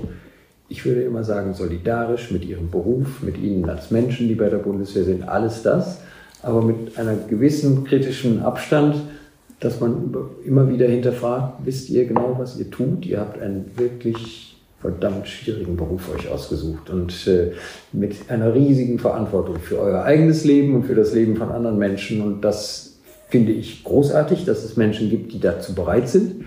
Ich 0.68 0.84
würde 0.84 1.02
immer 1.02 1.24
sagen, 1.24 1.54
solidarisch 1.54 2.32
mit 2.32 2.46
ihrem 2.46 2.72
Beruf, 2.72 3.22
mit 3.22 3.38
ihnen 3.38 3.70
als 3.70 3.92
Menschen, 3.92 4.28
die 4.28 4.36
bei 4.36 4.50
der 4.50 4.58
Bundeswehr 4.58 5.04
sind, 5.04 5.30
alles 5.30 5.62
das 5.62 6.00
aber 6.48 6.62
mit 6.62 6.98
einer 6.98 7.16
gewissen 7.16 7.84
kritischen 7.84 8.42
Abstand, 8.42 8.96
dass 9.60 9.80
man 9.80 10.16
immer 10.46 10.70
wieder 10.70 10.88
hinterfragt, 10.88 11.66
wisst 11.66 11.90
ihr 11.90 12.06
genau, 12.06 12.36
was 12.38 12.58
ihr 12.58 12.70
tut? 12.72 13.06
Ihr 13.06 13.20
habt 13.20 13.42
einen 13.42 13.72
wirklich 13.76 14.56
verdammt 14.80 15.28
schwierigen 15.28 15.76
Beruf 15.76 16.14
euch 16.16 16.30
ausgesucht 16.30 16.90
und 16.90 17.28
äh, 17.28 17.52
mit 17.92 18.16
einer 18.30 18.54
riesigen 18.54 19.00
Verantwortung 19.00 19.58
für 19.60 19.80
euer 19.80 20.04
eigenes 20.04 20.46
Leben 20.46 20.76
und 20.76 20.84
für 20.84 20.96
das 20.96 21.14
Leben 21.14 21.36
von 21.36 21.50
anderen 21.50 21.78
Menschen. 21.78 22.22
Und 22.22 22.42
das 22.42 23.00
finde 23.28 23.52
ich 23.52 23.84
großartig, 23.84 24.46
dass 24.46 24.64
es 24.64 24.78
Menschen 24.78 25.10
gibt, 25.10 25.34
die 25.34 25.40
dazu 25.40 25.74
bereit 25.74 26.08
sind, 26.08 26.46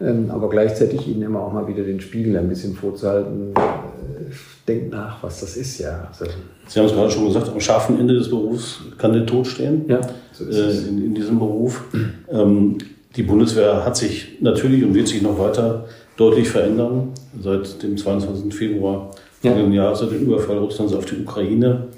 aber 0.00 0.48
gleichzeitig 0.48 1.08
ihnen 1.08 1.22
immer 1.22 1.40
auch 1.40 1.52
mal 1.52 1.66
wieder 1.66 1.82
den 1.82 2.00
Spiegel 2.00 2.36
ein 2.36 2.48
bisschen 2.48 2.74
vorzuhalten. 2.74 3.52
Äh, 3.56 4.32
denkt 4.66 4.92
nach, 4.92 5.22
was 5.22 5.40
das 5.40 5.56
ist, 5.56 5.78
ja. 5.78 6.08
Also, 6.08 6.26
Sie 6.66 6.78
haben 6.78 6.86
es 6.86 6.92
gerade 6.92 7.10
schon 7.10 7.26
gesagt, 7.26 7.48
am 7.48 7.60
scharfen 7.60 7.98
Ende 7.98 8.14
des 8.14 8.28
Berufs 8.28 8.80
kann 8.98 9.12
der 9.12 9.26
Tod 9.26 9.46
stehen. 9.46 9.86
Ja, 9.88 10.00
so 10.32 10.44
ist 10.44 10.56
äh, 10.56 10.88
in, 10.88 11.06
in, 11.06 11.14
diesem 11.14 11.38
Beruf. 11.38 11.84
Ähm, 12.30 12.78
die 13.16 13.22
Bundeswehr 13.22 13.84
hat 13.84 13.96
sich 13.96 14.38
natürlich 14.40 14.84
und 14.84 14.94
wird 14.94 15.08
sich 15.08 15.22
noch 15.22 15.38
weiter 15.38 15.86
deutlich 16.16 16.48
verändern 16.48 17.08
seit 17.40 17.82
dem 17.82 17.96
22. 17.96 18.54
Februar 18.54 19.10
ja. 19.42 19.56
Jahr, 19.56 19.96
seit 19.96 20.10
dem 20.10 20.22
Überfall 20.22 20.58
Russlands 20.58 20.92
auf 20.92 21.06
die 21.06 21.22
Ukraine. 21.22 21.88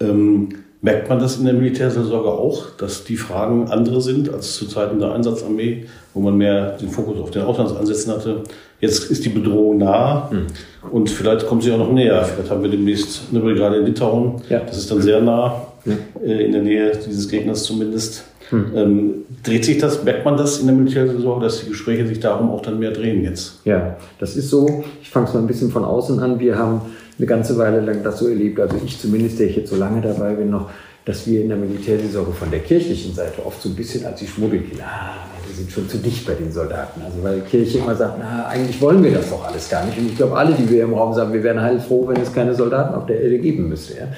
Ähm, 0.00 0.48
merkt 0.82 1.08
man 1.08 1.20
das 1.20 1.38
in 1.38 1.44
der 1.44 1.54
Militärseelsorge 1.54 2.28
auch, 2.28 2.70
dass 2.76 3.04
die 3.04 3.16
Fragen 3.16 3.70
andere 3.70 4.00
sind 4.02 4.32
als 4.32 4.56
zu 4.56 4.66
Zeiten 4.66 4.98
der 4.98 5.12
Einsatzarmee, 5.12 5.86
wo 6.12 6.20
man 6.20 6.36
mehr 6.36 6.76
den 6.76 6.90
Fokus 6.90 7.20
auf 7.20 7.30
den 7.30 7.42
Auslandseinsätzen 7.42 8.12
hatte? 8.12 8.42
Jetzt 8.80 9.08
ist 9.10 9.24
die 9.24 9.28
Bedrohung 9.28 9.78
nah 9.78 10.28
mhm. 10.30 10.46
und 10.90 11.08
vielleicht 11.08 11.46
kommt 11.46 11.62
sie 11.62 11.72
auch 11.72 11.78
noch 11.78 11.92
näher. 11.92 12.24
Vielleicht 12.24 12.50
haben 12.50 12.64
wir 12.64 12.70
demnächst 12.70 13.22
eine 13.30 13.38
Brigade 13.38 13.76
in 13.76 13.86
Litauen. 13.86 14.42
Ja. 14.48 14.58
Das 14.58 14.76
ist 14.76 14.90
dann 14.90 15.00
sehr 15.00 15.20
nah, 15.20 15.68
mhm. 15.84 15.98
äh, 16.20 16.44
in 16.44 16.52
der 16.52 16.62
Nähe 16.62 16.92
dieses 17.06 17.28
Gegners 17.28 17.62
zumindest. 17.62 18.24
Mhm. 18.52 18.66
Ähm, 18.74 19.14
dreht 19.42 19.64
sich 19.64 19.78
das, 19.78 20.04
merkt 20.04 20.24
man 20.24 20.36
das 20.36 20.60
in 20.60 20.66
der 20.66 20.76
Militärsaison, 20.76 21.40
dass 21.40 21.60
die 21.60 21.70
Gespräche 21.70 22.06
sich 22.06 22.20
darum 22.20 22.50
auch 22.50 22.62
dann 22.62 22.78
mehr 22.78 22.92
drehen 22.92 23.24
jetzt? 23.24 23.60
Ja, 23.64 23.96
das 24.18 24.36
ist 24.36 24.50
so. 24.50 24.84
Ich 25.02 25.10
fange 25.10 25.26
es 25.26 25.34
mal 25.34 25.40
ein 25.40 25.46
bisschen 25.46 25.70
von 25.70 25.84
außen 25.84 26.20
an. 26.20 26.38
Wir 26.38 26.58
haben 26.58 26.82
eine 27.18 27.26
ganze 27.26 27.58
Weile 27.58 27.80
lang 27.80 28.02
das 28.02 28.18
so 28.18 28.28
erlebt, 28.28 28.60
also 28.60 28.76
ich 28.84 29.00
zumindest, 29.00 29.38
der 29.38 29.48
ich 29.48 29.56
jetzt 29.56 29.70
so 29.70 29.76
lange 29.76 30.00
dabei 30.00 30.34
bin, 30.34 30.50
noch 30.50 30.70
dass 31.04 31.26
wir 31.26 31.42
in 31.42 31.48
der 31.48 31.58
Militärseelsorge 31.58 32.32
von 32.32 32.50
der 32.50 32.60
kirchlichen 32.60 33.14
Seite 33.14 33.44
oft 33.44 33.60
so 33.60 33.68
ein 33.68 33.74
bisschen 33.74 34.06
als 34.06 34.20
die 34.20 34.26
Schmuddelkinder, 34.26 34.84
ah, 34.84 35.26
wir 35.46 35.56
sind 35.56 35.70
schon 35.70 35.88
zu 35.88 35.98
dicht 35.98 36.24
bei 36.26 36.34
den 36.34 36.52
Soldaten. 36.52 37.02
Also 37.02 37.22
weil 37.22 37.40
die 37.40 37.50
Kirche 37.50 37.78
immer 37.78 37.96
sagt, 37.96 38.18
na, 38.20 38.46
eigentlich 38.46 38.80
wollen 38.80 39.02
wir 39.02 39.12
das 39.12 39.28
doch 39.28 39.44
alles 39.44 39.68
gar 39.68 39.84
nicht. 39.84 39.98
Und 39.98 40.06
ich 40.06 40.16
glaube, 40.16 40.36
alle, 40.36 40.54
die 40.54 40.70
wir 40.70 40.84
im 40.84 40.94
Raum 40.94 41.12
sagen, 41.12 41.32
wir 41.32 41.42
wären 41.42 41.60
heilfroh, 41.60 42.06
wenn 42.06 42.20
es 42.20 42.32
keine 42.32 42.54
Soldaten 42.54 42.94
auf 42.94 43.06
der 43.06 43.20
Erde 43.20 43.38
geben 43.38 43.68
müsste. 43.68 43.98
Ja. 43.98 44.08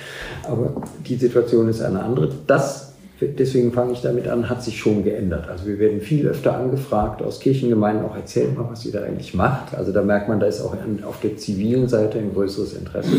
Aber 0.45 0.83
die 1.07 1.17
Situation 1.17 1.69
ist 1.69 1.81
eine 1.81 2.03
andere. 2.03 2.29
Das 2.47 2.94
deswegen 3.28 3.73
fange 3.73 3.93
ich 3.93 4.02
damit 4.02 4.28
an, 4.28 4.49
hat 4.49 4.62
sich 4.62 4.78
schon 4.78 5.04
geändert. 5.04 5.49
Also 5.49 5.66
wir 5.66 5.78
werden 5.78 6.00
viel 6.00 6.26
öfter 6.26 6.57
angefragt 6.57 7.23
aus 7.23 7.40
Kirchengemeinden, 7.40 8.04
auch 8.04 8.16
erzählt 8.16 8.57
mal, 8.57 8.66
was 8.71 8.85
ihr 8.85 8.93
da 8.93 9.02
eigentlich 9.02 9.35
macht. 9.35 9.75
Also 9.75 9.93
da 9.93 10.02
merkt 10.02 10.28
man, 10.28 10.40
da 10.40 10.47
ist 10.47 10.61
auch 10.61 10.75
auf 11.07 11.21
der 11.21 11.37
zivilen 11.37 11.88
Seite 11.88 12.19
ein 12.19 12.33
größeres 12.33 12.75
Interesse. 12.75 13.11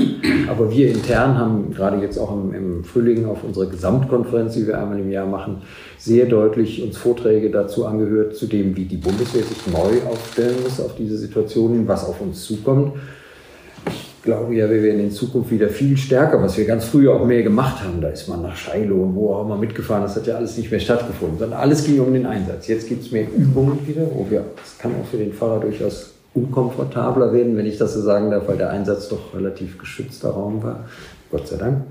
Aber 0.49 0.71
wir 0.71 0.89
intern 0.89 1.37
haben 1.37 1.71
gerade 1.73 2.01
jetzt 2.01 2.17
auch 2.17 2.31
im, 2.31 2.83
Frühling 2.83 3.25
auf 3.25 3.43
unserer 3.43 3.67
Gesamtkonferenz, 3.67 4.53
die 4.53 4.67
wir 4.67 4.79
einmal 4.79 4.99
im 4.99 5.11
Jahr 5.11 5.25
machen, 5.25 5.61
sehr 5.97 6.25
deutlich 6.25 6.83
uns 6.83 6.97
Vorträge 6.97 7.49
dazu 7.49 7.85
angehört, 7.85 8.35
zu 8.35 8.45
dem, 8.47 8.75
wie 8.75 8.85
die 8.85 8.97
Bundeswehr 8.97 9.43
sich 9.43 9.67
neu 9.67 10.07
aufstellen 10.09 10.55
muss 10.63 10.79
auf 10.79 10.95
diese 10.95 11.17
Situationen, 11.17 11.87
was 11.87 12.07
auf 12.07 12.21
uns 12.21 12.45
zukommt 12.45 12.93
glaube 14.25 14.55
ja, 14.55 14.69
wir 14.69 14.83
werden 14.83 14.99
in 14.99 15.11
Zukunft 15.11 15.51
wieder 15.51 15.69
viel 15.69 15.95
stärker, 15.95 16.41
was 16.41 16.57
wir 16.57 16.65
ganz 16.65 16.85
früher 16.85 17.13
auch 17.13 17.25
mehr 17.25 17.43
gemacht 17.43 17.83
haben. 17.83 18.01
Da 18.01 18.09
ist 18.09 18.27
man 18.27 18.41
nach 18.41 18.55
Scheilo 18.55 18.95
und 18.95 19.15
wo 19.15 19.33
auch 19.33 19.45
immer 19.45 19.57
mitgefahren. 19.57 20.03
Das 20.03 20.15
hat 20.15 20.27
ja 20.27 20.35
alles 20.35 20.57
nicht 20.57 20.69
mehr 20.69 20.79
stattgefunden, 20.79 21.39
sondern 21.39 21.59
alles 21.59 21.85
ging 21.85 21.99
um 21.99 22.11
den 22.11 22.25
Einsatz. 22.25 22.67
Jetzt 22.67 22.89
gibt 22.89 23.03
es 23.03 23.11
mehr 23.11 23.27
Übungen 23.37 23.79
wieder, 23.87 24.07
wo 24.13 24.25
wir, 24.29 24.43
das 24.57 24.77
kann 24.77 24.91
auch 25.01 25.05
für 25.05 25.17
den 25.17 25.31
Fahrer 25.31 25.61
durchaus 25.61 26.13
unkomfortabler 26.33 27.31
werden, 27.31 27.55
wenn 27.55 27.65
ich 27.65 27.77
das 27.77 27.93
so 27.93 28.01
sagen 28.01 28.31
darf, 28.31 28.47
weil 28.47 28.57
der 28.57 28.71
Einsatz 28.71 29.07
doch 29.07 29.33
relativ 29.33 29.77
geschützter 29.77 30.31
Raum 30.31 30.61
war. 30.61 30.85
Gott 31.31 31.47
sei 31.47 31.55
Dank 31.55 31.83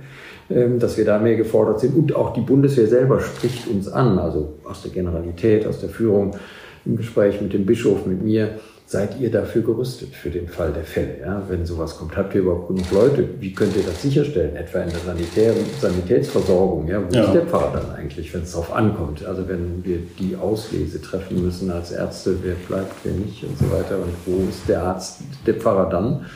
ähm, 0.51 0.79
dass 0.79 0.99
wir 0.99 1.07
da 1.07 1.19
mehr 1.19 1.37
gefordert 1.37 1.81
sind. 1.81 1.97
Und 1.97 2.15
auch 2.15 2.35
die 2.35 2.43
Bundeswehr 2.43 2.87
selber 2.87 3.19
spricht 3.21 3.67
uns 3.67 3.89
an, 3.89 4.19
also 4.19 4.59
aus 4.65 4.83
der 4.83 4.91
Generalität, 4.91 5.67
aus 5.67 5.81
der 5.81 5.89
Führung, 5.89 6.37
im 6.85 6.99
Gespräch 6.99 7.41
mit 7.41 7.55
dem 7.55 7.65
Bischof, 7.65 8.05
mit 8.05 8.23
mir, 8.23 8.59
seid 8.87 9.19
ihr 9.21 9.31
dafür 9.31 9.63
gerüstet 9.63 10.15
für 10.15 10.31
den 10.31 10.49
Fall 10.49 10.73
der 10.73 10.85
Fälle? 10.85 11.19
Ja? 11.21 11.43
Wenn 11.49 11.65
sowas 11.65 11.97
kommt, 11.97 12.17
habt 12.17 12.35
ihr 12.35 12.43
überhaupt 12.43 12.69
genug 12.69 12.91
Leute? 12.93 13.29
Wie 13.41 13.53
könnt 13.53 13.77
ihr 13.77 13.83
das 13.83 14.03
sicherstellen? 14.03 14.57
Etwa 14.57 14.81
in 14.81 14.91
der 14.91 14.99
Sanitär 15.01 15.55
Sanitätsversorgung. 15.81 16.87
Ja? 16.87 17.03
Wo 17.03 17.15
ja. 17.15 17.25
ist 17.25 17.33
der 17.33 17.47
Pfarrer 17.47 17.73
dann 17.73 17.95
eigentlich, 17.95 18.33
wenn 18.35 18.43
es 18.43 18.53
darauf 18.53 18.73
ankommt? 18.73 19.25
Also 19.25 19.49
wenn 19.49 19.85
wir 19.85 19.99
die 20.19 20.37
Auslese 20.37 21.01
treffen 21.01 21.43
müssen 21.43 21.71
als 21.71 21.93
Ärzte, 21.93 22.37
wer 22.43 22.55
bleibt, 22.55 22.95
wer 23.05 23.13
nicht 23.13 23.43
und 23.43 23.59
so 23.59 23.71
weiter. 23.71 23.97
Und 23.97 24.15
wo 24.27 24.49
ist 24.49 24.69
der 24.69 24.83
Arzt, 24.83 25.21
der 25.47 25.55
Pfarrer 25.55 25.89
dann? 25.89 26.27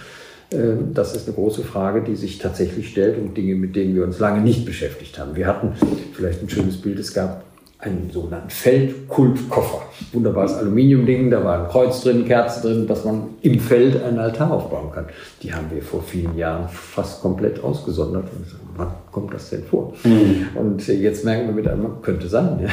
Ähm, 0.51 0.95
das 0.95 1.15
ist 1.15 1.27
eine 1.27 1.35
große 1.35 1.63
Frage, 1.63 2.03
die 2.03 2.17
sich 2.17 2.39
tatsächlich 2.39 2.89
stellt 2.89 3.19
und 3.19 3.37
Dinge, 3.37 3.55
mit 3.55 3.77
denen 3.77 3.95
wir 3.95 4.05
uns 4.05 4.19
lange 4.19 4.41
nicht 4.41 4.65
beschäftigt 4.65 5.19
haben. 5.19 5.37
Wir 5.37 5.47
hatten 5.47 5.75
vielleicht 6.15 6.43
ein 6.43 6.49
schönes 6.49 6.81
Bild, 6.81 6.99
es 6.99 7.13
gab 7.13 7.45
einen 7.81 8.11
sogenannten 8.13 8.51
Feldkultkoffer. 8.51 9.83
Wunderbares 10.13 10.55
Aluminiumding, 10.55 11.31
da 11.31 11.45
war 11.45 11.63
ein 11.63 11.69
Kreuz 11.69 12.03
drin, 12.03 12.25
Kerze 12.25 12.67
drin, 12.67 12.89
dass 12.89 13.05
man 13.05 13.29
im 13.43 13.61
Feld 13.61 14.03
einen 14.03 14.19
Altar 14.19 14.51
aufbauen 14.51 14.91
kann. 14.93 15.07
Die 15.43 15.55
haben 15.55 15.67
wir 15.71 15.81
vor 15.81 16.03
vielen 16.03 16.37
Jahren 16.37 16.69
fast 16.69 17.23
komplett 17.23 17.63
ausgesondert. 17.63 18.25
Und 18.25 18.47
wann 18.77 18.89
kommt 19.13 19.33
das 19.33 19.51
denn 19.51 19.63
vor? 19.63 19.93
Mhm. 20.03 20.49
Und 20.57 20.89
jetzt 20.89 21.25
merken 21.25 21.47
wir 21.47 21.55
mit 21.55 21.69
einmal, 21.69 21.93
könnte 22.03 22.27
sein, 22.27 22.59
ja, 22.61 22.69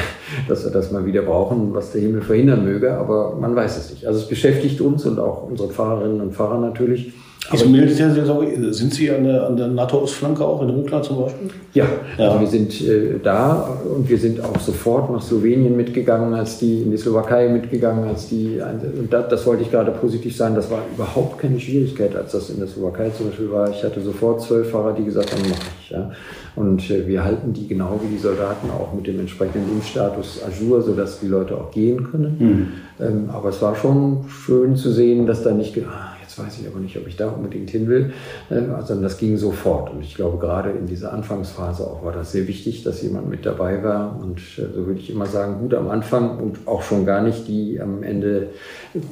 dass 0.48 0.64
wir 0.64 0.72
das 0.72 0.90
mal 0.90 1.06
wieder 1.06 1.22
brauchen, 1.22 1.72
was 1.72 1.92
der 1.92 2.00
Himmel 2.00 2.22
verhindern 2.22 2.64
möge, 2.64 2.92
aber 2.94 3.36
man 3.36 3.54
weiß 3.54 3.76
es 3.76 3.90
nicht. 3.90 4.06
Also 4.06 4.18
es 4.18 4.28
beschäftigt 4.28 4.80
uns 4.80 5.06
und 5.06 5.20
auch 5.20 5.44
unsere 5.44 5.68
Pfarrerinnen 5.68 6.20
und 6.20 6.34
Pfarrer 6.34 6.58
natürlich. 6.58 7.12
Aber 7.50 7.64
Militärseelsorge, 7.66 8.72
sind 8.72 8.94
Sie 8.94 9.10
an 9.10 9.24
der, 9.24 9.46
an 9.46 9.56
der 9.56 9.68
NATO-Ostflanke 9.68 10.44
auch, 10.44 10.62
in 10.62 10.70
Rukla 10.70 11.02
zum 11.02 11.22
Beispiel? 11.22 11.50
Ja, 11.74 11.84
ja. 12.18 12.28
Also 12.28 12.40
wir 12.40 12.46
sind 12.46 12.80
äh, 12.80 13.18
da 13.22 13.78
und 13.96 14.08
wir 14.08 14.18
sind 14.18 14.42
auch 14.42 14.58
sofort 14.60 15.10
nach 15.12 15.22
Slowenien 15.22 15.76
mitgegangen, 15.76 16.34
als 16.34 16.58
die, 16.58 16.82
in 16.82 16.90
die 16.90 16.96
Slowakei 16.96 17.48
mitgegangen, 17.48 18.08
als 18.08 18.28
die, 18.28 18.60
und 18.98 19.12
das, 19.12 19.28
das 19.28 19.46
wollte 19.46 19.62
ich 19.62 19.70
gerade 19.70 19.90
positiv 19.92 20.36
sagen, 20.36 20.54
das 20.54 20.70
war 20.70 20.82
überhaupt 20.94 21.38
keine 21.38 21.60
Schwierigkeit, 21.60 22.16
als 22.16 22.32
das 22.32 22.50
in 22.50 22.58
der 22.58 22.68
Slowakei 22.68 23.10
zum 23.10 23.28
Beispiel 23.28 23.50
war. 23.50 23.70
Ich 23.70 23.82
hatte 23.84 24.00
sofort 24.00 24.42
zwölf 24.42 24.70
Fahrer, 24.70 24.92
die 24.92 25.04
gesagt 25.04 25.32
haben, 25.32 25.42
mach 25.48 25.58
ich. 25.80 25.90
Ja. 25.90 26.10
Und 26.56 26.90
äh, 26.90 27.06
wir 27.06 27.22
halten 27.22 27.52
die 27.52 27.68
genau 27.68 28.00
wie 28.02 28.14
die 28.14 28.20
Soldaten 28.20 28.70
auch 28.70 28.92
mit 28.94 29.06
dem 29.06 29.20
entsprechenden 29.20 29.70
Impfstatus 29.72 30.40
Azure, 30.46 30.82
sodass 30.82 31.20
die 31.20 31.28
Leute 31.28 31.54
auch 31.56 31.70
gehen 31.70 32.10
können. 32.10 32.36
Mhm. 32.38 32.68
Ähm, 33.06 33.30
aber 33.30 33.50
es 33.50 33.60
war 33.60 33.76
schon 33.76 34.24
schön 34.28 34.74
zu 34.74 34.90
sehen, 34.90 35.26
dass 35.26 35.42
da 35.42 35.52
nicht, 35.52 35.76
ah, 35.86 36.15
weiß 36.38 36.58
ich 36.60 36.66
aber 36.66 36.80
nicht, 36.80 36.96
ob 36.96 37.06
ich 37.06 37.16
da 37.16 37.28
unbedingt 37.28 37.70
hin 37.70 37.88
will. 37.88 38.12
Also 38.50 39.00
das 39.00 39.18
ging 39.18 39.36
sofort. 39.36 39.90
Und 39.90 40.02
ich 40.02 40.14
glaube, 40.14 40.38
gerade 40.38 40.70
in 40.70 40.86
dieser 40.86 41.12
Anfangsphase 41.12 41.84
auch 41.84 42.04
war 42.04 42.12
das 42.12 42.32
sehr 42.32 42.46
wichtig, 42.48 42.82
dass 42.82 43.02
jemand 43.02 43.28
mit 43.28 43.46
dabei 43.46 43.82
war. 43.82 44.18
Und 44.20 44.38
äh, 44.58 44.72
so 44.74 44.86
würde 44.86 45.00
ich 45.00 45.10
immer 45.10 45.26
sagen, 45.26 45.58
gut 45.60 45.74
am 45.74 45.88
Anfang 45.88 46.38
und 46.38 46.66
auch 46.66 46.82
schon 46.82 47.06
gar 47.06 47.22
nicht 47.22 47.48
die 47.48 47.80
am 47.80 48.02
Ende 48.02 48.50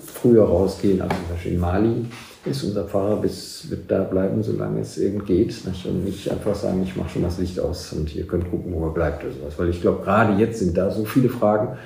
früher 0.05 0.45
rausgehen. 0.45 1.01
Also 1.01 1.15
zum 1.15 1.35
Beispiel 1.35 1.53
in 1.53 1.61
Mali 1.61 2.07
ist 2.47 2.63
unser 2.63 2.85
Pfarrer 2.85 3.17
bis 3.17 3.71
wird 3.71 3.91
da 3.91 4.03
bleiben, 4.03 4.43
solange 4.43 4.81
es 4.81 4.99
eben 4.99 5.25
geht. 5.25 5.55
Und 5.85 6.05
nicht 6.05 6.31
einfach 6.31 6.55
sagen, 6.55 6.83
ich 6.83 6.97
mache 6.97 7.11
schon 7.11 7.23
das 7.23 7.39
Licht 7.39 7.59
aus 7.59 7.93
und 7.93 8.15
ihr 8.15 8.27
könnt 8.27 8.51
gucken, 8.51 8.73
wo 8.75 8.85
er 8.87 8.93
bleibt 8.93 9.25
oder 9.25 9.33
sowas. 9.33 9.55
Weil 9.57 9.71
ich 9.71 9.81
glaube, 9.81 10.05
gerade 10.05 10.39
jetzt 10.39 10.59
sind 10.59 10.77
da 10.77 10.91
so 10.91 11.05
viele 11.05 11.29
Fragen. 11.29 11.77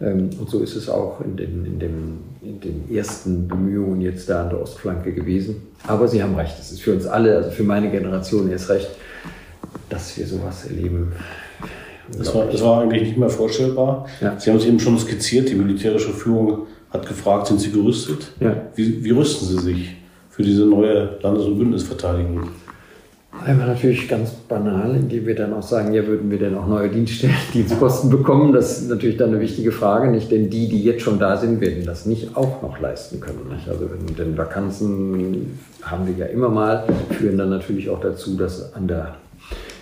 Ähm, 0.00 0.30
und 0.38 0.48
so 0.48 0.60
ist 0.60 0.76
es 0.76 0.88
auch 0.88 1.20
in 1.20 1.36
den, 1.36 1.66
in, 1.66 1.78
dem, 1.78 2.18
in 2.42 2.60
den 2.60 2.94
ersten 2.94 3.46
Bemühungen 3.46 4.00
jetzt 4.00 4.28
da 4.28 4.44
an 4.44 4.50
der 4.50 4.62
Ostflanke 4.62 5.12
gewesen. 5.12 5.56
Aber 5.86 6.08
Sie 6.08 6.22
haben 6.22 6.34
recht, 6.34 6.58
es 6.58 6.72
ist 6.72 6.82
für 6.82 6.94
uns 6.94 7.06
alle, 7.06 7.36
also 7.36 7.50
für 7.50 7.64
meine 7.64 7.90
Generation 7.90 8.50
erst 8.50 8.70
recht, 8.70 8.90
dass 9.88 10.16
wir 10.16 10.26
sowas 10.26 10.66
erleben. 10.66 11.12
Das 12.16 12.34
war, 12.34 12.46
das 12.46 12.60
war 12.62 12.82
eigentlich 12.82 13.02
nicht 13.02 13.18
mehr 13.18 13.28
vorstellbar. 13.28 14.06
Ja. 14.20 14.38
Sie 14.38 14.50
haben 14.50 14.56
es 14.56 14.64
eben 14.64 14.80
schon 14.80 14.98
skizziert, 14.98 15.48
die 15.48 15.54
militärische 15.54 16.12
Führung 16.12 16.66
hat 16.90 17.06
gefragt, 17.06 17.46
sind 17.46 17.60
Sie 17.60 17.70
gerüstet? 17.70 18.32
Ja. 18.40 18.56
Wie, 18.74 19.04
wie 19.04 19.10
rüsten 19.10 19.46
Sie 19.46 19.58
sich 19.58 19.96
für 20.28 20.42
diese 20.42 20.64
neue 20.64 21.18
Landes- 21.22 21.44
und 21.44 21.58
Bündnisverteidigung? 21.58 22.48
Einmal 23.44 23.68
natürlich 23.68 24.08
ganz 24.08 24.32
banal, 24.50 24.96
indem 24.96 25.26
wir 25.26 25.34
dann 25.34 25.54
auch 25.54 25.62
sagen, 25.62 25.94
ja, 25.94 26.06
würden 26.06 26.30
wir 26.30 26.38
denn 26.38 26.54
auch 26.58 26.66
neue 26.66 26.90
Dienststellen, 26.90 27.34
Dienstposten 27.54 28.10
bekommen? 28.10 28.52
Das 28.52 28.80
ist 28.80 28.90
natürlich 28.90 29.16
dann 29.16 29.30
eine 29.30 29.40
wichtige 29.40 29.72
Frage, 29.72 30.10
nicht? 30.10 30.30
Denn 30.30 30.50
die, 30.50 30.68
die 30.68 30.82
jetzt 30.82 31.02
schon 31.02 31.18
da 31.18 31.38
sind, 31.38 31.62
werden 31.62 31.86
das 31.86 32.04
nicht 32.04 32.36
auch 32.36 32.60
noch 32.60 32.78
leisten 32.78 33.20
können. 33.20 33.48
Nicht? 33.50 33.68
Also, 33.68 33.88
denn 34.18 34.36
Vakanzen 34.36 35.58
haben 35.80 36.06
wir 36.06 36.14
ja 36.14 36.26
immer 36.26 36.50
mal, 36.50 36.84
führen 37.18 37.38
dann 37.38 37.48
natürlich 37.48 37.88
auch 37.88 38.00
dazu, 38.00 38.36
dass 38.36 38.74
an 38.74 38.88
der, 38.88 39.14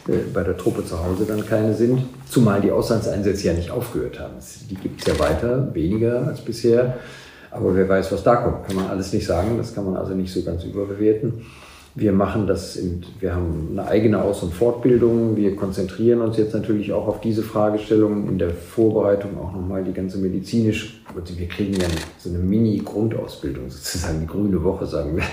äh, 0.06 0.18
bei 0.32 0.44
der 0.44 0.56
Truppe 0.56 0.84
zu 0.84 1.04
Hause 1.04 1.24
dann 1.26 1.44
keine 1.44 1.74
sind. 1.74 2.02
Zumal 2.28 2.60
die 2.60 2.70
Auslandseinsätze 2.70 3.48
ja 3.48 3.54
nicht 3.54 3.70
aufgehört 3.70 4.20
haben. 4.20 4.34
Die 4.70 4.76
gibt 4.76 5.00
es 5.00 5.06
ja 5.06 5.18
weiter, 5.18 5.74
weniger 5.74 6.28
als 6.28 6.42
bisher. 6.42 6.98
Aber 7.50 7.74
wer 7.74 7.88
weiß, 7.88 8.12
was 8.12 8.22
da 8.22 8.36
kommt, 8.36 8.66
kann 8.66 8.76
man 8.76 8.88
alles 8.88 9.12
nicht 9.14 9.26
sagen. 9.26 9.56
Das 9.56 9.74
kann 9.74 9.86
man 9.86 9.96
also 9.96 10.12
nicht 10.14 10.32
so 10.32 10.42
ganz 10.42 10.62
überbewerten. 10.64 11.46
Wir 11.94 12.12
machen 12.12 12.46
das, 12.46 12.76
in, 12.76 13.04
wir 13.18 13.34
haben 13.34 13.70
eine 13.72 13.88
eigene 13.88 14.22
Aus- 14.22 14.42
und 14.42 14.54
Fortbildung. 14.54 15.36
Wir 15.36 15.56
konzentrieren 15.56 16.20
uns 16.20 16.36
jetzt 16.36 16.54
natürlich 16.54 16.92
auch 16.92 17.08
auf 17.08 17.20
diese 17.20 17.42
Fragestellungen 17.42 18.28
in 18.28 18.38
der 18.38 18.50
Vorbereitung 18.50 19.36
auch 19.38 19.52
nochmal 19.52 19.82
die 19.82 19.92
ganze 19.92 20.18
medizinische. 20.18 20.88
Wir 21.36 21.48
kriegen 21.48 21.74
ja 21.74 21.88
so 22.18 22.28
eine 22.28 22.38
Mini-Grundausbildung, 22.38 23.68
sozusagen 23.68 24.20
die 24.20 24.26
grüne 24.26 24.62
Woche, 24.62 24.86
sagen 24.86 25.16
wir. 25.16 25.24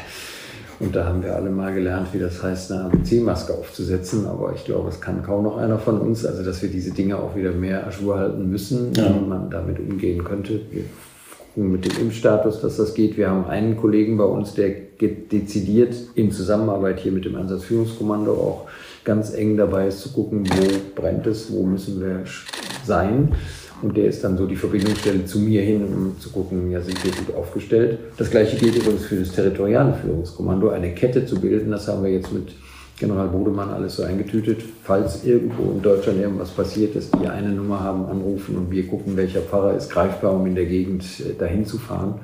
Und 0.79 0.95
da 0.95 1.05
haben 1.05 1.23
wir 1.23 1.35
alle 1.35 1.49
mal 1.49 1.73
gelernt, 1.73 2.09
wie 2.11 2.19
das 2.19 2.43
heißt, 2.43 2.71
eine 2.71 2.85
ABC-Maske 2.85 3.53
aufzusetzen. 3.53 4.25
Aber 4.25 4.53
ich 4.53 4.65
glaube, 4.65 4.89
es 4.89 4.99
kann 4.99 5.23
kaum 5.23 5.43
noch 5.43 5.57
einer 5.57 5.79
von 5.79 5.99
uns. 6.01 6.25
Also, 6.25 6.43
dass 6.43 6.61
wir 6.61 6.69
diese 6.69 6.91
Dinge 6.91 7.17
auch 7.17 7.35
wieder 7.35 7.51
mehr 7.51 7.87
Ajour 7.87 8.17
halten 8.17 8.49
müssen, 8.49 8.91
ja. 8.93 9.09
wie 9.09 9.25
man 9.25 9.49
damit 9.49 9.79
umgehen 9.79 10.23
könnte. 10.23 10.59
Wir 10.71 10.83
mit 11.55 11.85
dem 11.85 12.01
Impfstatus, 12.01 12.61
dass 12.61 12.77
das 12.77 12.93
geht. 12.93 13.17
Wir 13.17 13.29
haben 13.29 13.45
einen 13.45 13.77
Kollegen 13.77 14.17
bei 14.17 14.25
uns, 14.25 14.53
der 14.53 14.69
dezidiert 14.99 15.95
in 16.15 16.31
Zusammenarbeit 16.31 16.99
hier 16.99 17.11
mit 17.11 17.25
dem 17.25 17.35
Einsatzführungskommando 17.35 18.31
auch 18.31 18.67
ganz 19.03 19.33
eng 19.33 19.55
dabei 19.55 19.87
ist 19.87 20.01
zu 20.01 20.11
gucken, 20.11 20.47
wo 20.49 20.99
brennt 20.99 21.27
es, 21.27 21.51
wo 21.51 21.63
müssen 21.63 22.01
wir 22.01 22.23
sein. 22.83 23.33
Und 23.81 23.97
der 23.97 24.05
ist 24.05 24.23
dann 24.23 24.37
so 24.37 24.45
die 24.47 24.55
Verbindungsstelle 24.55 25.25
zu 25.25 25.37
mir 25.39 25.61
hin, 25.61 25.83
um 25.83 26.19
zu 26.19 26.29
gucken, 26.29 26.71
ja, 26.71 26.81
sind 26.81 27.03
wir 27.03 27.11
gut 27.11 27.35
aufgestellt. 27.35 27.99
Das 28.17 28.31
gleiche 28.31 28.57
gilt 28.57 28.75
übrigens 28.77 29.05
für 29.05 29.17
das 29.17 29.31
territoriale 29.31 29.93
Führungskommando, 30.01 30.69
eine 30.69 30.93
Kette 30.95 31.25
zu 31.25 31.39
bilden. 31.39 31.71
Das 31.71 31.87
haben 31.87 32.03
wir 32.03 32.11
jetzt 32.11 32.31
mit 32.31 32.47
General 32.97 33.27
Bodemann 33.27 33.69
alles 33.71 33.97
so 33.97 34.03
eingetütet. 34.03 34.63
Falls 34.83 35.25
irgendwo 35.25 35.71
in 35.71 35.81
Deutschland 35.81 36.19
irgendwas 36.19 36.51
passiert, 36.51 36.95
dass 36.95 37.11
die 37.11 37.27
eine 37.27 37.49
Nummer 37.49 37.81
haben, 37.81 38.05
anrufen 38.05 38.55
und 38.57 38.71
wir 38.71 38.87
gucken, 38.87 39.17
welcher 39.17 39.41
Pfarrer 39.41 39.75
ist 39.75 39.89
greifbar, 39.89 40.33
um 40.33 40.45
in 40.47 40.55
der 40.55 40.65
Gegend 40.65 41.03
äh, 41.19 41.33
dahin 41.37 41.65
zu 41.65 41.77
fahren. 41.77 42.15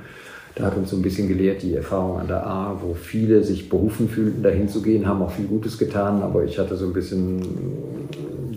Da 0.56 0.66
hat 0.66 0.78
uns 0.78 0.90
so 0.90 0.98
ein 0.98 1.02
bisschen 1.02 1.28
gelehrt 1.28 1.62
die 1.62 1.76
Erfahrung 1.76 2.20
an 2.20 2.28
der 2.28 2.46
A, 2.46 2.78
wo 2.82 2.94
viele 2.94 3.44
sich 3.44 3.70
berufen 3.70 4.10
fühlten, 4.10 4.44
dahin 4.44 4.68
zu 4.68 4.82
gehen, 4.82 5.08
haben 5.08 5.22
auch 5.22 5.32
viel 5.32 5.46
Gutes 5.46 5.78
getan, 5.78 6.22
aber 6.22 6.44
ich 6.44 6.60
hatte 6.60 6.76
so 6.76 6.86
ein 6.86 6.94
bisschen, 6.94 7.42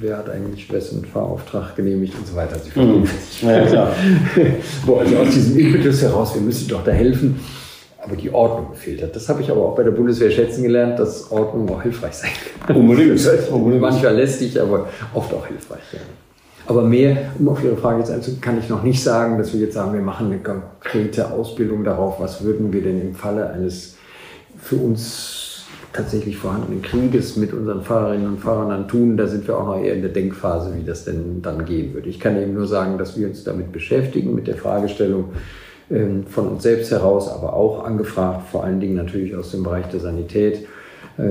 wer 0.01 0.19
hat 0.19 0.29
eigentlich 0.29 0.71
wessen 0.73 1.05
Fahrauftrag 1.05 1.77
genehmigt 1.77 2.15
und 2.19 2.27
so 2.27 2.35
weiter. 2.35 2.59
Sie 2.59 2.79
mhm. 2.79 3.05
ja, 3.43 3.65
klar. 3.65 3.93
wo 4.87 4.97
also 4.97 5.17
aus 5.19 5.31
diesem 5.31 5.57
Impetus 5.57 6.03
heraus, 6.03 6.35
wir 6.35 6.43
müssen 6.43 6.67
doch 6.69 6.83
da 6.83 6.91
helfen, 6.91 7.37
aber 8.05 8.17
die 8.17 8.33
Ordnung 8.33 8.71
gefehlt 8.73 9.03
hat. 9.03 9.17
Das 9.17 9.29
habe 9.29 9.41
ich 9.41 9.51
aber 9.51 9.63
auch 9.63 9.75
bei 9.75 9.83
der 9.83 9.91
Bundeswehr 9.91 10.31
schätzen 10.31 10.63
gelernt, 10.63 10.99
dass 10.99 11.31
Ordnung 11.31 11.69
auch 11.71 11.83
hilfreich 11.83 12.15
sein 12.15 12.31
kann. 12.67 12.77
Unbedingt. 12.77 13.21
Unbedingt. 13.51 13.81
Manchmal 13.81 14.15
lästig, 14.15 14.61
aber 14.61 14.89
oft 15.15 15.33
auch 15.33 15.47
hilfreich. 15.47 15.81
Ja. 15.93 16.01
Aber 16.67 16.83
mehr, 16.83 17.33
um 17.39 17.49
auf 17.49 17.63
Ihre 17.63 17.77
Frage 17.77 18.01
jetzt 18.01 18.11
einzugehen, 18.11 18.41
kann 18.41 18.59
ich 18.59 18.69
noch 18.69 18.83
nicht 18.83 19.03
sagen, 19.03 19.39
dass 19.39 19.53
wir 19.53 19.61
jetzt 19.61 19.75
sagen, 19.75 19.93
wir 19.93 20.01
machen 20.01 20.27
eine 20.27 20.39
konkrete 20.39 21.31
Ausbildung 21.31 21.85
darauf, 21.85 22.21
was 22.21 22.43
würden 22.43 22.73
wir 22.73 22.83
denn 22.83 23.01
im 23.01 23.15
Falle 23.15 23.51
eines 23.51 23.97
für 24.59 24.77
uns 24.77 25.65
tatsächlich 25.93 26.37
vorhandenen 26.37 26.83
Krieges 26.83 27.37
mit 27.37 27.53
unseren 27.53 27.83
Fahrerinnen 27.83 28.27
und 28.27 28.41
Fahrern 28.41 28.71
dann 28.71 28.89
tun. 28.89 29.17
Da 29.17 29.27
sind 29.27 29.47
wir 29.47 29.57
auch 29.57 29.67
noch 29.67 29.81
eher 29.81 29.95
in 29.95 30.03
der 30.03 30.11
Denkphase, 30.11 30.75
wie 30.77 30.85
das 30.85 31.05
denn 31.05 31.41
dann 31.41 31.65
gehen 31.65 31.95
würde. 31.95 32.09
Ich 32.09 32.19
kann 32.19 32.41
eben 32.41 32.55
nur 32.55 32.67
sagen, 32.67 32.99
dass 32.99 33.17
wir 33.17 33.29
uns 33.29 33.45
damit 33.45 33.71
beschäftigen, 33.71 34.35
mit 34.35 34.47
der 34.47 34.57
Fragestellung 34.57 35.33
von 35.89 36.49
uns 36.49 36.63
selbst 36.63 36.91
heraus, 36.91 37.29
aber 37.29 37.53
auch 37.53 37.85
angefragt, 37.85 38.49
vor 38.51 38.65
allen 38.65 38.81
Dingen 38.81 38.95
natürlich 38.95 39.37
aus 39.37 39.51
dem 39.51 39.63
Bereich 39.63 39.87
der 39.87 40.01
Sanität 40.01 40.67
äh, 41.17 41.23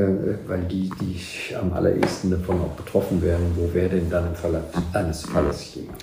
weil 0.47 0.61
die, 0.71 0.89
die 1.01 1.55
am 1.55 1.73
allerersten 1.73 2.31
davon 2.31 2.61
auch 2.61 2.81
betroffen 2.81 3.21
werden. 3.21 3.47
Wo 3.55 3.73
wäre 3.73 3.89
denn 3.89 4.09
dann 4.09 4.27
im 4.27 4.35
Falle 4.35 4.63
eines 4.93 5.23
Falles 5.23 5.75
jemand? 5.75 5.97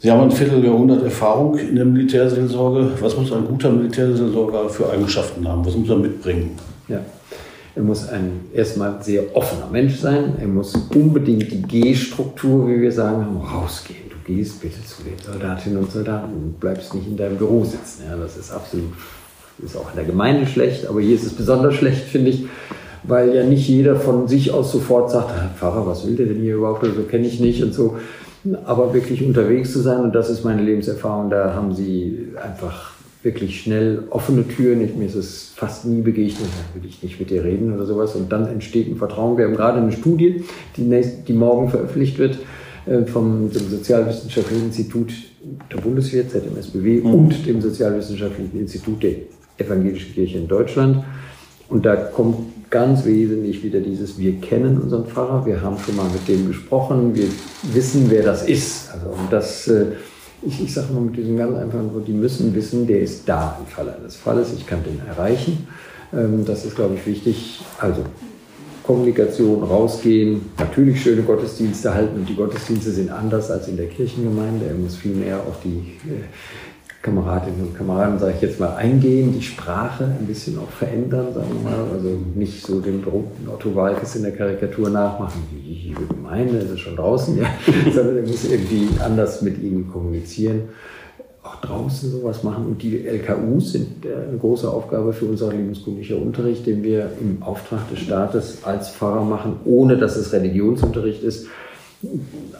Sie 0.00 0.10
haben 0.10 0.22
ein 0.22 0.30
Vierteljahrhundert 0.32 1.04
Erfahrung 1.04 1.56
in 1.56 1.76
der 1.76 1.84
Militärseelsorge. 1.84 2.90
Was 3.00 3.16
muss 3.16 3.32
ein 3.32 3.44
guter 3.44 3.70
Militärseelsorger 3.70 4.68
für 4.68 4.90
Eigenschaften 4.90 5.46
haben? 5.46 5.64
Was 5.64 5.76
muss 5.76 5.88
er 5.88 5.96
mitbringen? 5.96 6.58
Ja. 6.88 7.00
Er 7.76 7.82
muss 7.82 8.08
ein 8.08 8.40
erstmal 8.52 9.00
sehr 9.00 9.24
offener 9.36 9.68
Mensch 9.70 9.96
sein. 9.96 10.34
Er 10.40 10.48
muss 10.48 10.74
unbedingt 10.92 11.52
die 11.52 11.62
G-Struktur, 11.62 12.66
wie 12.66 12.80
wir 12.80 12.90
sagen, 12.90 13.40
rausgehen. 13.40 14.07
Gehst 14.28 14.60
bitte 14.60 14.84
zu 14.84 15.02
den 15.02 15.18
Soldatinnen 15.18 15.78
und 15.78 15.90
Soldaten 15.90 16.32
und 16.32 16.60
bleibst 16.60 16.94
nicht 16.94 17.08
in 17.08 17.16
deinem 17.16 17.36
Büro 17.36 17.64
sitzen. 17.64 18.04
Ja, 18.08 18.16
das 18.16 18.36
ist 18.36 18.52
absolut, 18.52 18.92
ist 19.64 19.76
auch 19.76 19.90
in 19.90 19.96
der 19.96 20.04
Gemeinde 20.04 20.46
schlecht, 20.46 20.86
aber 20.86 21.00
hier 21.00 21.16
ist 21.16 21.24
es 21.24 21.32
besonders 21.32 21.74
schlecht, 21.76 22.04
finde 22.04 22.30
ich 22.30 22.46
weil 23.04 23.34
ja 23.34 23.44
nicht 23.44 23.68
jeder 23.68 23.96
von 23.96 24.28
sich 24.28 24.52
aus 24.52 24.70
sofort 24.70 25.10
sagt, 25.10 25.32
Pfarrer, 25.58 25.86
was 25.86 26.06
will 26.06 26.16
der 26.16 26.26
denn 26.26 26.40
hier 26.40 26.56
überhaupt, 26.56 26.84
so 26.84 26.90
also 26.90 27.02
kenne 27.02 27.26
ich 27.26 27.40
nicht 27.40 27.62
und 27.62 27.72
so. 27.72 27.96
Aber 28.64 28.94
wirklich 28.94 29.24
unterwegs 29.24 29.72
zu 29.72 29.80
sein, 29.80 30.00
und 30.00 30.14
das 30.14 30.30
ist 30.30 30.44
meine 30.44 30.62
Lebenserfahrung, 30.62 31.30
da 31.30 31.54
haben 31.54 31.74
sie 31.74 32.28
einfach 32.42 32.92
wirklich 33.22 33.60
schnell 33.60 34.04
offene 34.10 34.46
Türen. 34.46 34.80
Ich, 34.82 34.94
mir 34.94 35.06
ist 35.06 35.16
es 35.16 35.52
fast 35.56 35.84
nie 35.86 36.02
begegnet, 36.02 36.38
da 36.46 36.80
will 36.80 36.88
ich 36.88 37.02
nicht 37.02 37.18
mit 37.18 37.30
dir 37.30 37.42
reden 37.42 37.74
oder 37.74 37.84
sowas. 37.84 38.14
Und 38.14 38.30
dann 38.30 38.46
entsteht 38.46 38.88
ein 38.88 38.96
Vertrauen. 38.96 39.36
Wir 39.36 39.46
haben 39.46 39.56
gerade 39.56 39.78
eine 39.80 39.92
Studie, 39.92 40.44
die, 40.76 40.82
nächst, 40.82 41.28
die 41.28 41.32
morgen 41.32 41.68
veröffentlicht 41.68 42.18
wird, 42.18 42.38
vom 43.06 43.50
dem 43.52 43.68
Sozialwissenschaftlichen 43.70 44.66
Institut 44.66 45.12
der 45.72 45.78
Bundeswehr, 45.78 46.28
ZMSBW, 46.28 47.00
mhm. 47.00 47.14
und 47.14 47.46
dem 47.46 47.60
Sozialwissenschaftlichen 47.60 48.58
Institut 48.58 49.02
der 49.02 49.12
Evangelischen 49.58 50.14
Kirche 50.14 50.38
in 50.38 50.48
Deutschland. 50.48 51.04
Und 51.68 51.84
da 51.84 51.96
kommt 51.96 52.70
ganz 52.70 53.04
wesentlich 53.04 53.62
wieder 53.62 53.80
dieses, 53.80 54.18
wir 54.18 54.40
kennen 54.40 54.78
unseren 54.80 55.06
Pfarrer, 55.06 55.44
wir 55.46 55.60
haben 55.60 55.78
schon 55.78 55.96
mal 55.96 56.08
mit 56.10 56.28
dem 56.28 56.48
gesprochen, 56.48 57.14
wir 57.14 57.28
wissen, 57.72 58.06
wer 58.08 58.22
das 58.22 58.46
ist. 58.46 58.90
Also 58.92 59.08
und 59.08 59.32
das, 59.32 59.68
äh, 59.68 59.86
ich, 60.42 60.62
ich 60.62 60.72
sage 60.72 60.92
mal 60.92 61.00
mit 61.00 61.16
diesem 61.16 61.36
ganz 61.36 61.56
einfachen 61.56 61.94
Wort, 61.94 62.06
die 62.06 62.12
müssen 62.12 62.54
wissen, 62.54 62.86
der 62.86 63.00
ist 63.00 63.28
da 63.28 63.58
im 63.60 63.66
Falle 63.66 63.96
eines 63.96 64.16
Falles, 64.16 64.48
ich 64.56 64.66
kann 64.66 64.84
den 64.84 65.00
erreichen. 65.06 65.66
Ähm, 66.12 66.44
das 66.44 66.64
ist, 66.64 66.76
glaube 66.76 66.94
ich, 66.94 67.06
wichtig. 67.06 67.60
Also 67.78 68.02
Kommunikation, 68.88 69.62
rausgehen, 69.62 70.46
natürlich 70.58 71.02
schöne 71.02 71.20
Gottesdienste 71.20 71.92
halten 71.92 72.20
und 72.20 72.26
die 72.26 72.34
Gottesdienste 72.34 72.90
sind 72.90 73.10
anders 73.10 73.50
als 73.50 73.68
in 73.68 73.76
der 73.76 73.84
Kirchengemeinde. 73.84 74.64
Er 74.64 74.76
muss 74.76 74.96
viel 74.96 75.14
mehr 75.14 75.36
auf 75.36 75.60
die 75.62 75.98
äh, 76.10 76.22
Kameradinnen 77.02 77.68
und 77.68 77.76
Kameraden, 77.76 78.18
sage 78.18 78.32
ich 78.36 78.40
jetzt 78.40 78.58
mal, 78.58 78.76
eingehen, 78.76 79.34
die 79.34 79.42
Sprache 79.42 80.04
ein 80.04 80.26
bisschen 80.26 80.58
auch 80.58 80.70
verändern, 80.70 81.34
sagen 81.34 81.48
wir 81.62 81.70
mal. 81.70 81.84
Also 81.92 82.18
nicht 82.34 82.64
so 82.64 82.80
den 82.80 83.02
berühmten 83.02 83.46
Otto 83.46 83.74
Walkes 83.74 84.16
in 84.16 84.22
der 84.22 84.32
Karikatur 84.32 84.88
nachmachen, 84.88 85.42
wie 85.50 85.94
Gemeinde, 86.08 86.56
ist 86.56 86.80
schon 86.80 86.96
draußen, 86.96 87.36
ja. 87.36 87.44
sondern 87.94 88.16
er 88.16 88.26
muss 88.26 88.50
irgendwie 88.50 88.88
anders 89.04 89.42
mit 89.42 89.62
ihnen 89.62 89.92
kommunizieren. 89.92 90.62
Auch 91.48 91.60
draußen 91.60 92.10
sowas 92.10 92.42
machen. 92.42 92.66
Und 92.66 92.82
die 92.82 93.06
LKUs 93.06 93.72
sind 93.72 94.04
eine 94.04 94.38
große 94.38 94.70
Aufgabe 94.70 95.12
für 95.12 95.24
unser 95.24 95.50
lebenskundlicher 95.50 96.16
Unterricht, 96.16 96.66
den 96.66 96.82
wir 96.82 97.10
im 97.20 97.42
Auftrag 97.42 97.88
des 97.90 98.00
Staates 98.00 98.64
als 98.64 98.90
Pfarrer 98.90 99.24
machen, 99.24 99.56
ohne 99.64 99.96
dass 99.96 100.16
es 100.16 100.32
Religionsunterricht 100.32 101.22
ist 101.22 101.46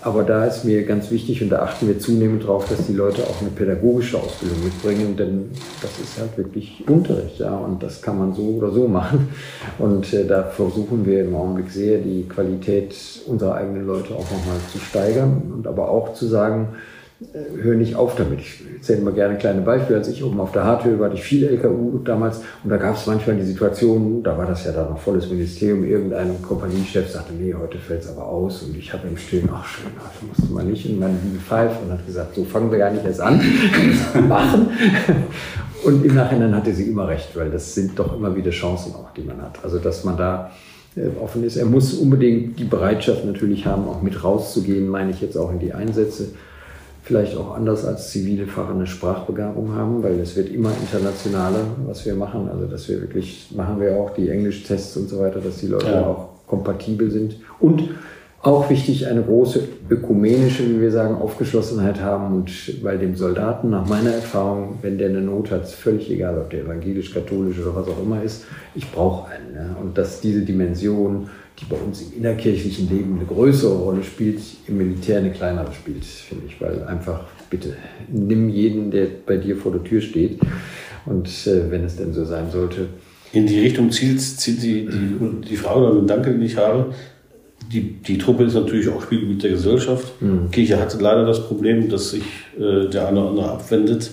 aber 0.03 0.25
da 0.25 0.47
ist 0.47 0.65
mir 0.65 0.85
ganz 0.85 1.13
wichtig 1.13 1.43
und 1.43 1.51
da 1.51 1.61
achten 1.61 1.87
wir 1.87 2.01
zunehmend 2.01 2.43
darauf, 2.43 2.69
dass 2.69 2.87
die 2.89 2.93
Leute 2.93 3.23
auch 3.23 3.41
eine 3.41 3.51
pädagogische 3.51 4.19
Ausbildung 4.19 4.65
mitbringen, 4.65 5.17
denn 5.17 5.51
das 5.81 5.93
ist 6.01 6.19
halt 6.19 6.37
wirklich 6.37 6.83
Unterricht, 6.89 7.39
ja, 7.39 7.57
und 7.57 7.81
das 7.81 8.03
kann 8.03 8.19
man 8.19 8.35
so 8.35 8.43
oder 8.43 8.73
so 8.73 8.89
machen. 8.89 9.29
Und 9.79 10.13
äh, 10.13 10.27
da 10.27 10.43
versuchen 10.43 11.07
wir 11.07 11.23
im 11.25 11.37
Augenblick 11.37 11.71
sehr, 11.71 11.99
die 11.99 12.27
Qualität 12.29 12.97
unserer 13.27 13.55
eigenen 13.55 13.87
Leute 13.87 14.15
auch 14.15 14.29
nochmal 14.31 14.59
zu 14.73 14.79
steigern 14.79 15.53
und 15.55 15.69
aber 15.69 15.89
auch 15.89 16.15
zu 16.15 16.27
sagen, 16.27 16.71
äh, 17.21 17.63
hör 17.63 17.75
nicht 17.75 17.97
auf 17.97 18.15
damit. 18.15 18.39
Ich 18.39 18.63
erzähle 18.77 19.01
mal 19.01 19.13
gerne 19.13 19.39
kleine 19.39 19.63
Beispiele. 19.63 19.99
Als 19.99 20.09
ich 20.09 20.23
oben 20.23 20.39
auf 20.39 20.53
der 20.53 20.63
Harthöhe 20.63 21.01
war, 21.01 21.07
hatte 21.07 21.17
ich 21.17 21.25
viel 21.25 21.45
LKU 21.45 21.99
damals 21.99 22.43
und 22.63 22.71
da 22.71 22.77
gab 22.77 22.95
es 22.95 23.07
manchmal 23.07 23.35
die 23.35 23.45
Situation, 23.45 24.23
da 24.23 24.39
war 24.39 24.47
das 24.47 24.65
ja 24.65 24.71
dann 24.71 24.91
noch 24.91 24.99
volles 24.99 25.29
Ministerium, 25.29 25.85
irgendein 25.85 26.41
Kompaniechef 26.43 27.11
sagte, 27.11 27.33
nee, 27.33 27.53
heute 27.53 27.79
fällt 27.79 28.03
es 28.03 28.09
aber 28.09 28.25
aus 28.25 28.63
und 28.63 28.77
ich 28.77 28.93
habe 28.93 29.09
im 29.09 29.17
Stillen, 29.17 29.49
ach 29.53 29.67
schön, 29.67 29.91
das 29.97 30.29
musste 30.29 30.55
man 30.55 30.71
nicht. 30.71 30.89
Und 30.89 31.01
meine 31.01 31.19
liebe 31.25 31.41
Pfeife 31.41 31.83
und 31.85 31.91
hat 31.93 32.07
gesagt, 32.07 32.37
so 32.37 32.45
fangen 32.45 32.71
wir 32.71 32.79
gar 32.79 32.91
nicht 32.93 33.05
erst 33.05 33.21
an, 33.21 33.41
machen. 34.29 34.69
Und 35.85 36.05
im 36.05 36.15
Nachhinein 36.15 36.55
hatte 36.55 36.73
sie 36.73 36.85
immer 36.85 37.09
recht, 37.09 37.35
weil 37.35 37.51
das 37.51 37.75
sind 37.75 37.99
doch 37.99 38.17
immer 38.17 38.35
wieder 38.37 38.53
Chancen 38.53 38.95
auch, 38.95 39.13
die 39.15 39.23
man 39.23 39.43
hat. 39.43 39.59
Also 39.65 39.79
dass 39.79 40.05
man 40.05 40.17
da 40.17 40.53
äh, 40.95 41.09
offen 41.21 41.43
ist. 41.43 41.57
Er 41.57 41.67
muss 41.67 41.95
unbedingt 41.95 42.61
die 42.61 42.65
Bereitschaft 42.65 43.25
natürlich 43.25 43.67
haben, 43.67 43.89
auch 43.89 44.03
mit 44.03 44.23
rauszugehen, 44.23 44.87
meine 44.87 45.11
ich 45.11 45.21
jetzt 45.21 45.37
auch 45.37 45.51
in 45.51 45.59
die 45.59 45.73
Einsätze 45.73 46.29
vielleicht 47.09 47.39
auch 47.39 47.57
anders 47.57 47.87
als 47.87 48.11
zivile 48.11 48.47
Fahrer 48.47 48.75
eine 48.75 48.87
Sprachbegabung 48.87 49.75
haben, 49.75 50.03
weil 50.03 50.21
es 50.21 50.37
wird 50.37 50.51
immer 50.51 50.71
internationaler, 50.79 51.65
was 51.87 52.05
wir 52.05 52.15
machen. 52.15 52.51
Also 52.53 52.67
dass 52.67 52.87
wir 52.87 53.01
wirklich, 53.01 53.49
machen 53.57 53.81
wir 53.81 53.97
auch 53.97 54.11
die 54.11 54.29
Englischtests 54.29 54.95
und 54.99 55.09
so 55.09 55.19
weiter, 55.19 55.41
dass 55.41 55.57
die 55.57 55.69
Leute 55.69 55.87
ja. 55.87 56.07
auch 56.07 56.29
kompatibel 56.47 57.11
sind. 57.11 57.37
Und 57.61 57.89
auch 58.43 58.69
wichtig, 58.69 59.07
eine 59.07 59.23
große 59.23 59.63
ökumenische, 59.89 60.69
wie 60.69 60.83
wir 60.83 60.91
sagen, 60.91 61.17
Aufgeschlossenheit 61.17 61.99
haben. 62.03 62.37
Und 62.37 62.85
weil 62.85 62.99
dem 62.99 63.17
Soldaten, 63.17 63.71
nach 63.71 63.89
meiner 63.89 64.13
Erfahrung, 64.13 64.79
wenn 64.83 64.99
der 64.99 65.09
eine 65.09 65.23
Not 65.23 65.51
hat, 65.51 65.63
ist 65.63 65.77
völlig 65.77 66.11
egal, 66.11 66.37
ob 66.37 66.51
der 66.51 66.65
evangelisch, 66.65 67.15
katholisch 67.15 67.59
oder 67.59 67.75
was 67.75 67.89
auch 67.89 68.03
immer 68.03 68.23
ist, 68.23 68.45
ich 68.75 68.93
brauche 68.93 69.31
einen. 69.31 69.55
Ja. 69.55 69.77
Und 69.81 69.97
dass 69.97 70.21
diese 70.21 70.43
Dimension 70.43 71.31
die 71.61 71.65
bei 71.65 71.77
uns 71.77 72.03
im 72.03 72.19
innerkirchlichen 72.19 72.89
Leben 72.89 73.17
eine 73.17 73.25
größere 73.25 73.75
Rolle 73.75 74.05
spielt, 74.05 74.41
im 74.67 74.79
Militär 74.79 75.19
eine 75.19 75.33
kleinere 75.33 75.73
spielt, 75.73 76.05
finde 76.05 76.45
ich. 76.47 76.61
Weil 76.61 76.85
einfach, 76.85 77.25
bitte, 77.51 77.77
nimm 78.09 78.49
jeden, 78.49 78.91
der 78.91 79.07
bei 79.27 79.37
dir 79.37 79.57
vor 79.57 79.73
der 79.73 79.83
Tür 79.83 80.01
steht. 80.01 80.39
Und 81.07 81.29
äh, 81.47 81.71
wenn 81.71 81.85
es 81.85 81.97
denn 81.97 82.13
so 82.13 82.25
sein 82.25 82.51
sollte. 82.51 82.89
In 83.33 83.47
die 83.47 83.61
Richtung 83.61 83.91
zielt, 83.91 84.21
zielt 84.21 84.63
die, 84.63 84.87
die, 84.87 85.49
die 85.49 85.57
Frage 85.57 85.81
oder 85.81 85.93
der 85.93 86.01
Gedanke, 86.03 86.31
den 86.31 86.43
ich 86.43 86.57
habe. 86.57 86.95
Die, 87.73 87.83
die 87.83 88.17
Truppe 88.17 88.45
ist 88.45 88.55
natürlich 88.55 88.89
auch 88.89 89.03
Spielgebiet 89.03 89.43
der 89.43 89.51
Gesellschaft. 89.51 90.21
Mhm. 90.21 90.51
Kirche 90.51 90.79
hatte 90.79 90.99
leider 90.99 91.27
das 91.27 91.47
Problem, 91.47 91.89
dass 91.89 92.11
sich 92.11 92.23
äh, 92.59 92.89
der 92.89 93.09
eine 93.09 93.21
oder 93.21 93.31
andere 93.31 93.51
abwendet. 93.53 94.11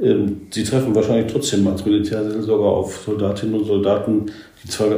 Ähm, 0.00 0.42
sie 0.50 0.64
treffen 0.64 0.94
wahrscheinlich 0.94 1.32
trotzdem 1.32 1.66
als 1.66 1.84
Militärseelsorger 1.84 2.64
auf 2.64 3.02
Soldatinnen 3.04 3.60
und 3.60 3.66
Soldaten, 3.66 4.26
die 4.66 4.70
zwar 4.72 4.88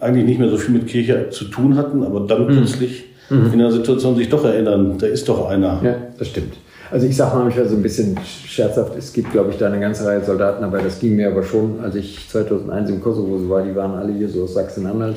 eigentlich 0.00 0.24
nicht 0.24 0.38
mehr 0.38 0.48
so 0.48 0.56
viel 0.56 0.74
mit 0.74 0.86
Kirche 0.86 1.28
zu 1.30 1.44
tun 1.44 1.76
hatten, 1.76 2.02
aber 2.02 2.20
dann 2.20 2.44
mhm. 2.44 2.58
plötzlich 2.58 3.04
mhm. 3.28 3.46
in 3.52 3.60
einer 3.60 3.70
Situation 3.70 4.16
sich 4.16 4.28
doch 4.28 4.44
erinnern, 4.44 4.96
da 4.98 5.06
ist 5.06 5.28
doch 5.28 5.48
einer. 5.48 5.80
Ja, 5.84 5.96
das 6.18 6.28
stimmt. 6.28 6.54
Also 6.90 7.06
ich 7.06 7.16
sage 7.16 7.36
manchmal 7.36 7.68
so 7.68 7.76
ein 7.76 7.82
bisschen 7.82 8.18
scherzhaft, 8.24 8.96
es 8.96 9.12
gibt, 9.12 9.30
glaube 9.32 9.50
ich, 9.50 9.58
da 9.58 9.66
eine 9.66 9.78
ganze 9.78 10.06
Reihe 10.06 10.24
Soldaten, 10.24 10.64
aber 10.64 10.78
das 10.78 10.98
ging 10.98 11.16
mir 11.16 11.30
aber 11.30 11.42
schon, 11.42 11.80
als 11.82 11.94
ich 11.96 12.26
2001 12.30 12.88
im 12.88 13.02
Kosovo 13.02 13.46
war, 13.50 13.62
die 13.62 13.76
waren 13.76 13.94
alle 13.94 14.12
hier 14.14 14.28
so 14.28 14.44
aus 14.44 14.54
Sachsen-Anhalt, 14.54 15.16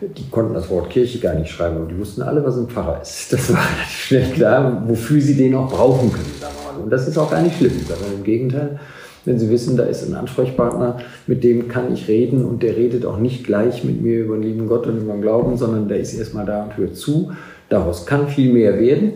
die 0.00 0.30
konnten 0.30 0.54
das 0.54 0.70
Wort 0.70 0.88
Kirche 0.88 1.18
gar 1.18 1.34
nicht 1.34 1.50
schreiben, 1.50 1.78
aber 1.78 1.86
die 1.86 1.98
wussten 1.98 2.22
alle, 2.22 2.44
was 2.44 2.56
ein 2.56 2.68
Pfarrer 2.68 3.02
ist. 3.02 3.32
Das 3.32 3.52
war 3.52 3.58
schnell 3.90 4.30
klar, 4.30 4.84
wofür 4.86 5.20
sie 5.20 5.34
den 5.34 5.56
auch 5.56 5.68
brauchen 5.68 6.12
können, 6.12 6.30
sagen 6.40 6.54
wir 6.64 6.72
mal. 6.72 6.82
Und 6.84 6.90
das 6.90 7.08
ist 7.08 7.18
auch 7.18 7.30
gar 7.30 7.42
nicht 7.42 7.58
schlimm, 7.58 7.72
sondern 7.88 8.12
im 8.16 8.22
Gegenteil, 8.22 8.78
wenn 9.24 9.38
Sie 9.38 9.50
wissen, 9.50 9.76
da 9.76 9.84
ist 9.84 10.06
ein 10.06 10.14
Ansprechpartner, 10.14 10.98
mit 11.26 11.44
dem 11.44 11.68
kann 11.68 11.92
ich 11.92 12.08
reden 12.08 12.44
und 12.44 12.62
der 12.62 12.76
redet 12.76 13.04
auch 13.04 13.18
nicht 13.18 13.44
gleich 13.44 13.84
mit 13.84 14.00
mir 14.00 14.20
über 14.20 14.36
den 14.36 14.44
lieben 14.44 14.66
Gott 14.66 14.86
und 14.86 14.98
über 14.98 15.12
den 15.12 15.22
Glauben, 15.22 15.56
sondern 15.56 15.88
der 15.88 15.98
ist 15.98 16.14
erstmal 16.14 16.46
da 16.46 16.64
und 16.64 16.76
hört 16.76 16.96
zu. 16.96 17.32
Daraus 17.68 18.06
kann 18.06 18.28
viel 18.28 18.52
mehr 18.52 18.80
werden. 18.80 19.12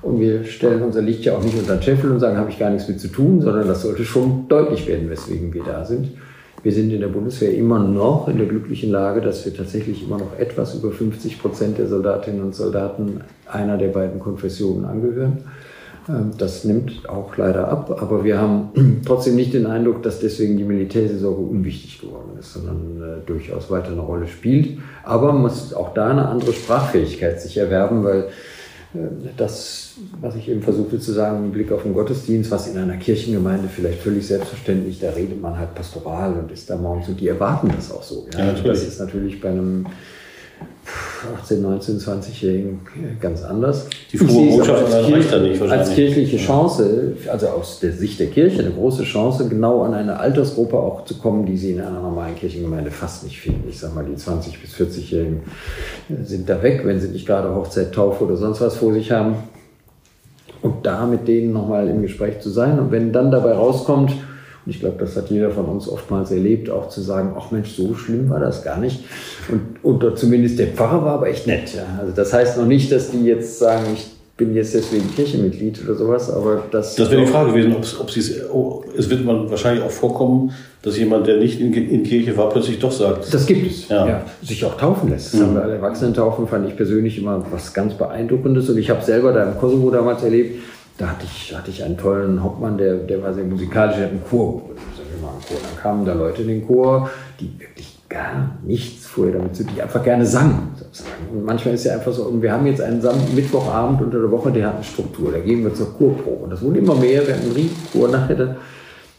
Und 0.00 0.20
wir 0.20 0.44
stellen 0.44 0.82
unser 0.82 1.02
Licht 1.02 1.24
ja 1.24 1.36
auch 1.36 1.42
nicht 1.42 1.58
unter 1.58 1.76
den 1.76 1.82
Scheffel 1.82 2.10
und 2.10 2.20
sagen, 2.20 2.36
habe 2.36 2.50
ich 2.50 2.58
gar 2.58 2.70
nichts 2.70 2.88
mit 2.88 3.00
zu 3.00 3.08
tun, 3.08 3.40
sondern 3.40 3.66
das 3.66 3.82
sollte 3.82 4.04
schon 4.04 4.46
deutlich 4.48 4.86
werden, 4.86 5.10
weswegen 5.10 5.52
wir 5.52 5.64
da 5.64 5.84
sind. 5.84 6.08
Wir 6.62 6.72
sind 6.72 6.92
in 6.92 7.00
der 7.00 7.08
Bundeswehr 7.08 7.54
immer 7.54 7.78
noch 7.78 8.28
in 8.28 8.36
der 8.36 8.46
glücklichen 8.46 8.90
Lage, 8.90 9.20
dass 9.20 9.44
wir 9.44 9.54
tatsächlich 9.54 10.02
immer 10.04 10.18
noch 10.18 10.38
etwas 10.38 10.74
über 10.74 10.90
50 10.90 11.40
Prozent 11.40 11.78
der 11.78 11.86
Soldatinnen 11.86 12.42
und 12.42 12.54
Soldaten 12.54 13.20
einer 13.46 13.76
der 13.76 13.88
beiden 13.88 14.18
Konfessionen 14.18 14.84
angehören. 14.84 15.38
Das 16.38 16.64
nimmt 16.64 17.06
auch 17.06 17.36
leider 17.36 17.68
ab, 17.68 17.98
aber 18.00 18.24
wir 18.24 18.40
haben 18.40 19.02
trotzdem 19.06 19.36
nicht 19.36 19.52
den 19.52 19.66
Eindruck, 19.66 20.02
dass 20.02 20.20
deswegen 20.20 20.56
die 20.56 20.64
Militärseelsorge 20.64 21.42
unwichtig 21.42 22.00
geworden 22.00 22.38
ist, 22.40 22.54
sondern 22.54 23.02
äh, 23.02 23.26
durchaus 23.26 23.70
weiter 23.70 23.92
eine 23.92 24.00
Rolle 24.00 24.26
spielt. 24.26 24.78
Aber 25.04 25.32
man 25.32 25.42
muss 25.42 25.74
auch 25.74 25.92
da 25.92 26.10
eine 26.10 26.26
andere 26.26 26.54
Sprachfähigkeit 26.54 27.42
sich 27.42 27.58
erwerben, 27.58 28.04
weil 28.04 28.28
äh, 28.94 28.98
das, 29.36 29.96
was 30.22 30.34
ich 30.36 30.48
eben 30.48 30.62
versuchte 30.62 30.98
zu 30.98 31.12
sagen, 31.12 31.44
im 31.44 31.52
Blick 31.52 31.70
auf 31.72 31.82
den 31.82 31.92
Gottesdienst, 31.92 32.50
was 32.50 32.68
in 32.68 32.78
einer 32.78 32.96
Kirchengemeinde 32.96 33.68
vielleicht 33.68 34.00
völlig 34.00 34.26
selbstverständlich, 34.26 35.00
da 35.00 35.10
redet 35.10 35.42
man 35.42 35.58
halt 35.58 35.74
pastoral 35.74 36.32
und 36.34 36.50
ist 36.50 36.70
da 36.70 36.76
morgens 36.76 37.08
und 37.08 37.20
die 37.20 37.28
erwarten 37.28 37.70
das 37.76 37.92
auch 37.92 38.02
so. 38.02 38.26
Ja? 38.32 38.46
Ja, 38.46 38.52
das 38.52 38.82
ist 38.82 38.98
natürlich 38.98 39.42
bei 39.42 39.50
einem 39.50 39.84
18, 41.40 41.62
19, 41.62 41.98
20-Jährigen 41.98 42.80
ganz 43.20 43.42
anders. 43.42 43.86
Die 44.12 44.18
frohe 44.18 44.56
Botschaft 44.56 44.92
als, 44.92 45.12
reicht 45.12 45.32
da 45.32 45.38
nicht 45.38 45.60
als 45.62 45.94
kirchliche 45.94 46.36
Chance, 46.36 47.14
also 47.30 47.48
aus 47.48 47.80
der 47.80 47.92
Sicht 47.92 48.20
der 48.20 48.28
Kirche, 48.28 48.60
eine 48.60 48.70
große 48.70 49.04
Chance, 49.04 49.48
genau 49.48 49.82
an 49.82 49.94
eine 49.94 50.18
Altersgruppe 50.18 50.76
auch 50.76 51.04
zu 51.04 51.16
kommen, 51.18 51.46
die 51.46 51.56
sie 51.56 51.72
in 51.72 51.80
einer 51.80 52.00
normalen 52.00 52.36
Kirchengemeinde 52.36 52.90
fast 52.90 53.24
nicht 53.24 53.40
finden. 53.40 53.68
Ich 53.68 53.78
sage 53.78 53.94
mal, 53.94 54.04
die 54.04 54.16
20- 54.16 54.60
bis 54.60 54.74
40-Jährigen 54.74 55.42
sind 56.24 56.48
da 56.48 56.62
weg, 56.62 56.82
wenn 56.84 57.00
sie 57.00 57.08
nicht 57.08 57.26
gerade 57.26 57.54
Hochzeit, 57.54 57.92
Taufe 57.92 58.24
oder 58.24 58.36
sonst 58.36 58.60
was 58.60 58.76
vor 58.76 58.92
sich 58.92 59.10
haben. 59.10 59.36
Und 60.60 60.84
da 60.86 61.06
mit 61.06 61.28
denen 61.28 61.52
nochmal 61.52 61.88
im 61.88 62.02
Gespräch 62.02 62.40
zu 62.40 62.50
sein. 62.50 62.78
Und 62.78 62.90
wenn 62.90 63.12
dann 63.12 63.30
dabei 63.30 63.52
rauskommt, 63.52 64.12
und 64.68 64.74
ich 64.74 64.80
glaube, 64.80 64.96
das 64.98 65.16
hat 65.16 65.30
jeder 65.30 65.50
von 65.50 65.64
uns 65.64 65.88
oftmals 65.88 66.30
erlebt, 66.30 66.68
auch 66.68 66.90
zu 66.90 67.00
sagen, 67.00 67.34
ach 67.38 67.50
Mensch, 67.50 67.70
so 67.70 67.94
schlimm 67.94 68.28
war 68.28 68.38
das 68.38 68.62
gar 68.62 68.78
nicht. 68.78 69.00
Und, 69.50 69.62
oder 69.82 70.14
zumindest 70.14 70.58
der 70.58 70.66
Pfarrer 70.66 71.02
war 71.06 71.14
aber 71.14 71.28
echt 71.28 71.46
nett. 71.46 71.74
Ja. 71.74 71.86
Also 71.98 72.12
das 72.14 72.34
heißt 72.34 72.58
noch 72.58 72.66
nicht, 72.66 72.92
dass 72.92 73.10
die 73.10 73.24
jetzt 73.24 73.58
sagen, 73.58 73.86
ich 73.94 74.08
bin 74.36 74.54
jetzt 74.54 74.74
deswegen 74.74 75.10
Kirchenmitglied 75.14 75.82
oder 75.86 75.94
sowas, 75.94 76.30
aber 76.30 76.64
das. 76.70 76.96
Das 76.96 77.10
wäre 77.10 77.22
die 77.22 77.26
Frage 77.28 77.52
gewesen, 77.52 77.76
ob 77.98 78.10
sie 78.10 78.20
es, 78.20 78.50
oh, 78.52 78.84
es 78.94 79.08
wird 79.08 79.24
man 79.24 79.50
wahrscheinlich 79.50 79.82
auch 79.82 79.90
vorkommen, 79.90 80.52
dass 80.82 80.98
jemand, 80.98 81.26
der 81.26 81.38
nicht 81.38 81.58
in, 81.62 81.72
in 81.72 82.02
Kirche 82.02 82.36
war, 82.36 82.50
plötzlich 82.50 82.78
doch 82.78 82.92
sagt. 82.92 83.32
Das 83.32 83.46
gibt 83.46 83.70
es, 83.70 83.88
ja. 83.88 84.06
ja 84.06 84.26
sich 84.42 84.62
auch 84.66 84.76
taufen 84.76 85.08
lässt. 85.08 85.32
Das 85.32 85.40
mhm. 85.40 85.46
haben 85.46 85.54
wir 85.54 85.62
alle 85.62 85.74
Erwachsenen 85.76 86.12
taufen, 86.12 86.46
fand 86.46 86.68
ich 86.68 86.76
persönlich 86.76 87.16
immer 87.16 87.42
was 87.50 87.72
ganz 87.72 87.94
Beeindruckendes 87.94 88.68
und 88.68 88.76
ich 88.76 88.90
habe 88.90 89.02
selber 89.02 89.32
da 89.32 89.50
im 89.50 89.56
Kosovo 89.56 89.90
damals 89.90 90.22
erlebt, 90.22 90.60
da 90.98 91.10
hatte 91.10 91.24
ich, 91.24 91.56
hatte 91.56 91.70
ich 91.70 91.82
einen 91.82 91.96
tollen 91.96 92.42
Hauptmann, 92.42 92.76
der, 92.76 92.96
der 92.96 93.22
war 93.22 93.32
sehr 93.32 93.44
musikalisch, 93.44 93.96
der 93.96 94.06
hat 94.06 94.10
einen 94.10 94.24
Chor. 94.28 94.62
Dann 94.68 95.82
kamen 95.82 96.04
da 96.04 96.12
Leute 96.12 96.42
in 96.42 96.48
den 96.48 96.66
Chor, 96.66 97.08
die 97.40 97.50
wirklich 97.58 97.96
gar 98.08 98.58
nichts 98.64 99.06
vorher 99.06 99.34
damit 99.34 99.54
zu 99.54 99.64
tun, 99.64 99.74
die 99.76 99.82
einfach 99.82 100.02
gerne 100.02 100.26
sangen. 100.26 100.72
Sozusagen. 100.76 101.28
Und 101.32 101.44
manchmal 101.44 101.74
ist 101.74 101.84
ja 101.84 101.94
einfach 101.94 102.12
so, 102.12 102.24
und 102.24 102.42
wir 102.42 102.52
haben 102.52 102.66
jetzt 102.66 102.80
einen 102.80 103.00
Sam 103.00 103.16
Mittwochabend 103.34 104.02
unter 104.02 104.18
der 104.18 104.30
Woche, 104.30 104.50
der 104.50 104.66
hat 104.66 104.74
eine 104.76 104.84
Struktur, 104.84 105.30
da 105.30 105.38
gehen 105.38 105.62
wir 105.62 105.72
zur 105.72 105.96
Chorprobe. 105.96 106.44
Und 106.44 106.50
das 106.50 106.62
wurde 106.62 106.78
immer 106.78 106.96
mehr, 106.96 107.26
wir 107.26 107.34
hatten 107.34 107.46
einen 107.46 107.54
Riesenchor 107.54 108.08
nachher. 108.08 108.56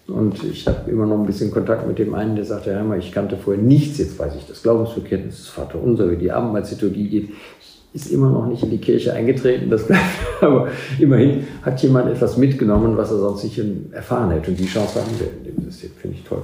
Und 0.07 0.43
ich 0.43 0.67
habe 0.67 0.89
immer 0.89 1.05
noch 1.05 1.19
ein 1.19 1.25
bisschen 1.25 1.51
Kontakt 1.51 1.87
mit 1.87 1.99
dem 1.99 2.13
einen, 2.13 2.35
der 2.35 2.43
sagte, 2.43 2.71
Herr 2.71 2.79
Hammer, 2.79 2.97
ich 2.97 3.11
kannte 3.11 3.37
vorher 3.37 3.61
nichts, 3.61 3.99
jetzt 3.99 4.19
weiß 4.19 4.33
ich 4.35 4.47
das 4.47 4.63
Glaubensbekenntnis, 4.63 5.37
das 5.37 5.47
Vater 5.47 5.81
Unser, 5.81 6.09
wie 6.11 6.17
die 6.17 6.31
Abendmahlsliturgie 6.31 7.09
geht 7.09 7.29
ist 7.93 8.11
immer 8.11 8.29
noch 8.29 8.45
nicht 8.45 8.63
in 8.63 8.69
die 8.69 8.77
Kirche 8.77 9.13
eingetreten, 9.13 9.69
das 9.69 9.85
aber 10.41 10.69
immerhin 10.99 11.47
hat 11.61 11.81
jemand 11.81 12.09
etwas 12.11 12.37
mitgenommen, 12.37 12.95
was 12.97 13.11
er 13.11 13.17
sonst 13.17 13.43
nicht 13.43 13.61
erfahren 13.91 14.31
hätte. 14.31 14.51
Und 14.51 14.59
die 14.59 14.67
Chance 14.67 15.01
haben 15.01 15.19
wir 15.19 15.27
in 15.27 15.55
dem 15.55 15.65
System, 15.65 15.91
finde 15.99 16.17
ich 16.17 16.23
toll. 16.23 16.43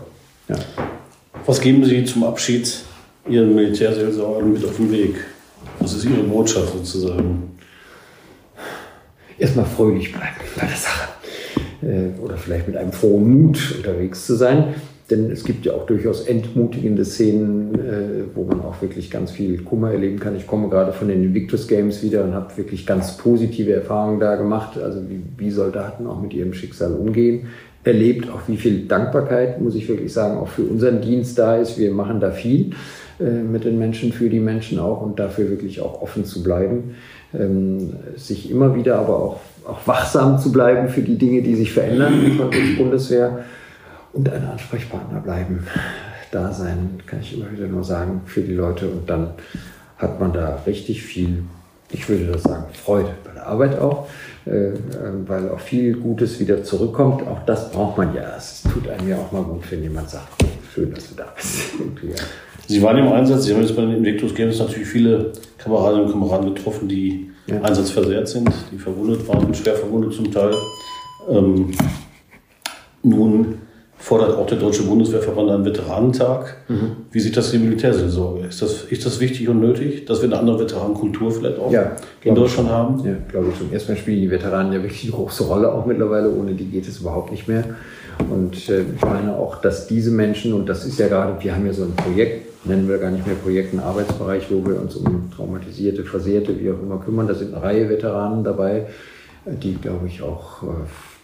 Ja. 0.50 0.56
Was 1.46 1.62
geben 1.62 1.84
Sie 1.86 2.04
zum 2.06 2.24
Abschied 2.24 2.82
Ihren 3.30 3.56
Militärseelsorgern 3.56 4.54
mit 4.54 4.66
auf 4.66 4.78
den 4.78 4.92
Weg? 4.92 5.16
Was 5.80 5.94
ist 5.94 6.06
Ihre 6.06 6.24
Botschaft 6.24 6.74
sozusagen? 6.74 7.52
Erstmal 9.38 9.66
fröhlich 9.66 10.12
bleiben 10.12 10.36
bei 10.56 10.66
der 10.66 10.78
Sache. 10.78 11.10
Äh, 11.82 12.20
oder 12.22 12.38
vielleicht 12.38 12.68
mit 12.68 12.78
einem 12.78 12.92
frohen 12.92 13.42
Mut 13.42 13.76
unterwegs 13.78 14.26
zu 14.26 14.36
sein. 14.36 14.76
Denn 15.10 15.30
es 15.30 15.44
gibt 15.44 15.66
ja 15.66 15.74
auch 15.74 15.86
durchaus 15.86 16.22
entmutigende 16.22 17.06
Szenen, 17.06 17.76
äh, 17.76 18.24
wo 18.34 18.44
man 18.44 18.62
auch 18.62 18.82
wirklich 18.82 19.12
ganz 19.12 19.30
viel 19.30 19.62
Kummer 19.62 19.92
erleben 19.92 20.20
kann. 20.20 20.36
Ich 20.36 20.48
komme 20.48 20.68
gerade 20.68 20.94
von 20.94 21.08
den 21.08 21.24
Invictus 21.24 21.68
Games 21.68 22.02
wieder 22.02 22.24
und 22.24 22.34
habe 22.34 22.58
wirklich 22.58 22.88
ganz 22.88 23.16
positive 23.18 23.72
Erfahrungen 23.72 24.20
da 24.20 24.36
gemacht, 24.36 24.80
also 24.80 25.02
wie, 25.08 25.22
wie 25.38 25.52
Soldaten 25.52 26.08
auch 26.08 26.20
mit 26.20 26.34
ihrem 26.34 26.54
Schicksal 26.54 26.94
umgehen. 26.94 27.48
Erlebt 27.84 28.32
auch, 28.32 28.42
wie 28.48 28.58
viel 28.58 28.88
Dankbarkeit, 28.88 29.62
muss 29.62 29.76
ich 29.76 29.88
wirklich 29.88 30.12
sagen, 30.12 30.40
auch 30.40 30.48
für 30.48 30.64
unseren 30.64 31.02
Dienst 31.02 31.38
da 31.38 31.58
ist. 31.58 31.78
Wir 31.78 31.92
machen 31.92 32.20
da 32.20 32.32
viel 32.32 32.72
äh, 33.20 33.30
mit 33.30 33.64
den 33.64 33.78
Menschen, 33.78 34.12
für 34.12 34.30
die 34.30 34.40
Menschen 34.40 34.80
auch 34.80 35.04
und 35.04 35.20
dafür 35.20 35.52
wirklich 35.52 35.82
auch 35.82 36.02
offen 36.02 36.26
zu 36.26 36.42
bleiben. 36.42 36.96
Ähm, 37.32 37.94
sich 38.16 38.50
immer 38.50 38.74
wieder 38.76 38.98
aber 38.98 39.20
auch, 39.20 39.40
auch 39.68 39.86
wachsam 39.86 40.40
zu 40.40 40.52
bleiben 40.52 40.90
für 40.90 41.02
die 41.02 41.20
Dinge, 41.20 41.44
die 41.44 41.54
sich 41.54 41.72
verändern 41.72 42.32
von 42.38 42.50
der 42.50 42.84
Bundeswehr 42.84 43.46
und 44.16 44.30
ein 44.32 44.46
Ansprechpartner 44.46 45.20
bleiben, 45.20 45.68
da 46.32 46.52
sein, 46.52 47.00
kann 47.06 47.20
ich 47.22 47.38
immer 47.38 47.52
wieder 47.52 47.68
nur 47.68 47.84
sagen, 47.84 48.22
für 48.26 48.42
die 48.42 48.54
Leute. 48.54 48.88
Und 48.88 49.10
dann 49.10 49.32
hat 49.98 50.20
man 50.20 50.34
da 50.34 50.62
richtig 50.66 51.04
viel, 51.04 51.44
ich 51.92 52.08
würde 52.10 52.28
das 52.28 52.44
sagen, 52.44 52.66
Freude 52.74 53.10
bei 53.24 53.32
der 53.32 53.46
Arbeit 53.46 53.78
auch, 53.80 54.08
äh, 54.46 54.72
weil 55.28 55.50
auch 55.50 55.60
viel 55.60 55.96
Gutes 55.98 56.40
wieder 56.40 56.64
zurückkommt. 56.64 57.28
Auch 57.28 57.46
das 57.46 57.72
braucht 57.72 57.98
man 57.98 58.16
ja. 58.16 58.36
Es 58.38 58.64
tut 58.64 58.88
einem 58.88 59.08
ja 59.08 59.18
auch 59.18 59.32
mal 59.32 59.44
gut, 59.44 59.70
wenn 59.70 59.84
jemand 59.84 60.10
sagt, 60.10 60.44
schön, 60.74 60.94
dass 60.94 61.10
du 61.10 61.16
da 61.16 61.28
bist. 61.36 61.74
Sie 62.68 62.82
waren 62.82 62.98
im 62.98 63.10
Einsatz, 63.10 63.46
Sie 63.46 63.54
haben 63.54 63.62
jetzt 63.62 63.76
bei 63.76 63.84
den 63.84 63.98
Invictus 63.98 64.34
Games 64.34 64.58
natürlich 64.58 64.88
viele 64.88 65.34
Kameradinnen 65.58 66.06
und 66.06 66.12
Kameraden 66.14 66.56
getroffen, 66.56 66.88
die 66.88 67.30
ja. 67.46 67.62
einsatzversehrt 67.62 68.28
sind, 68.28 68.50
die 68.72 68.78
verwundet 68.78 69.28
waren, 69.28 69.54
schwer 69.54 69.76
verwundet 69.76 70.14
zum 70.14 70.32
Teil. 70.32 70.56
Ähm, 71.30 71.72
nun 73.04 73.60
fordert 73.98 74.38
auch 74.38 74.46
der 74.46 74.58
Deutsche 74.58 74.84
Bundeswehrverband 74.84 75.50
einen 75.50 75.66
Veteranentag. 75.66 76.58
Mhm. 76.68 76.92
Wie 77.12 77.20
sieht 77.20 77.38
das 77.38 77.52
die 77.52 77.58
Militärseelsorge? 77.58 78.46
Ist 78.48 78.62
das, 78.62 78.84
ist 78.84 79.06
das 79.06 79.20
wichtig 79.20 79.48
und 79.50 79.62
nötig, 79.62 80.06
dass 80.06 80.22
wir 80.22 80.30
eine 80.30 80.38
andere 80.38 80.60
Veteranenkultur 80.60 81.32
vielleicht 81.32 81.60
auch 81.60 81.72
ja, 81.72 81.94
in 82.24 82.36
Deutschland 82.36 82.70
schon. 82.70 82.78
haben? 82.78 83.06
Ja, 83.06 83.16
glaube 83.30 83.48
ich 83.52 83.58
schon. 83.58 83.72
Erstmal 83.72 83.98
spielen 83.98 84.22
die 84.22 84.30
Veteranen 84.30 84.74
ja 84.74 84.82
wirklich 84.84 85.04
eine 85.04 85.14
große 85.14 85.46
Rolle 85.46 85.72
auch 85.72 85.86
mittlerweile. 85.86 86.30
Ohne 86.30 86.54
die 86.54 86.66
geht 86.66 86.88
es 86.88 87.00
überhaupt 87.00 87.32
nicht 87.32 87.48
mehr. 87.48 87.64
Und 88.30 88.70
äh, 88.70 88.82
ich 88.96 89.02
meine 89.02 89.34
auch, 89.34 89.62
dass 89.62 89.88
diese 89.88 90.12
Menschen, 90.12 90.54
und 90.54 90.68
das 90.68 90.86
ist 90.86 91.00
ja 91.00 91.08
gerade, 91.08 91.44
wir 91.44 91.56
haben 91.56 91.66
ja 91.66 91.74
so 91.74 91.84
ein 91.84 91.96
Projekt, 91.96 92.66
nennen 92.66 92.88
wir 92.88 92.98
gar 92.98 93.12
nicht 93.12 93.26
mehr 93.26 93.36
Projekt, 93.36 93.74
einen 93.74 93.82
Arbeitsbereich, 93.82 94.48
wo 94.50 94.66
wir 94.66 94.80
uns 94.80 94.96
um 94.96 95.32
traumatisierte, 95.36 96.04
Versehrte, 96.04 96.60
wie 96.60 96.72
auch 96.72 96.82
immer 96.82 97.00
kümmern. 97.00 97.28
Da 97.28 97.34
sind 97.34 97.54
eine 97.54 97.64
Reihe 97.64 97.90
Veteranen 97.90 98.44
dabei, 98.44 98.88
die, 99.46 99.76
glaube 99.76 100.08
ich, 100.08 100.22
auch 100.22 100.64
äh, 100.64 100.66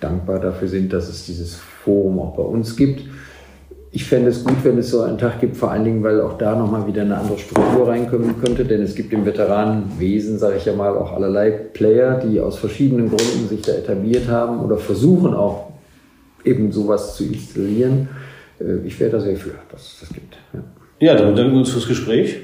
dankbar 0.02 0.40
dafür 0.40 0.68
sind, 0.68 0.92
dass 0.92 1.08
es 1.08 1.26
dieses 1.26 1.56
Forum 1.56 2.20
auch 2.20 2.36
bei 2.36 2.44
uns 2.44 2.76
gibt. 2.76 3.04
Ich 3.94 4.06
fände 4.06 4.30
es 4.30 4.44
gut, 4.44 4.56
wenn 4.64 4.78
es 4.78 4.90
so 4.90 5.02
einen 5.02 5.18
Tag 5.18 5.42
gibt, 5.42 5.58
vor 5.58 5.72
allen 5.72 5.84
Dingen, 5.84 6.02
weil 6.02 6.22
auch 6.22 6.38
da 6.38 6.56
nochmal 6.56 6.88
wieder 6.88 7.02
eine 7.02 7.18
andere 7.18 7.38
Struktur 7.38 7.90
reinkommen 7.90 8.36
könnte, 8.42 8.64
denn 8.64 8.82
es 8.82 8.96
gibt 8.96 9.12
im 9.12 9.26
Veteranenwesen, 9.26 10.40
sage 10.40 10.58
ich 10.58 10.66
ja 10.66 10.74
mal, 10.74 10.96
auch 10.96 11.12
allerlei 11.12 11.52
Player, 11.52 12.20
die 12.20 12.40
aus 12.40 12.58
verschiedenen 12.58 13.10
Gründen 13.10 13.50
sich 13.50 13.62
da 13.62 13.74
etabliert 13.74 14.30
haben 14.30 14.62
oder 14.62 14.78
versuchen 14.78 15.34
auch 15.34 15.72
eben 16.46 16.72
sowas 16.72 17.18
zu 17.18 17.26
installieren. 17.26 18.08
Äh, 18.60 18.86
ich 18.86 19.00
wäre 19.00 19.12
da 19.12 19.20
sehr 19.20 19.36
für, 19.36 19.52
dass 19.72 19.82
es 19.82 20.00
das 20.02 20.10
gibt. 20.10 20.38
Ja, 20.54 21.14
ja 21.14 21.16
dann 21.16 21.36
danke 21.36 21.58
uns 21.58 21.70
fürs 21.70 21.88
Gespräch. 21.88 22.38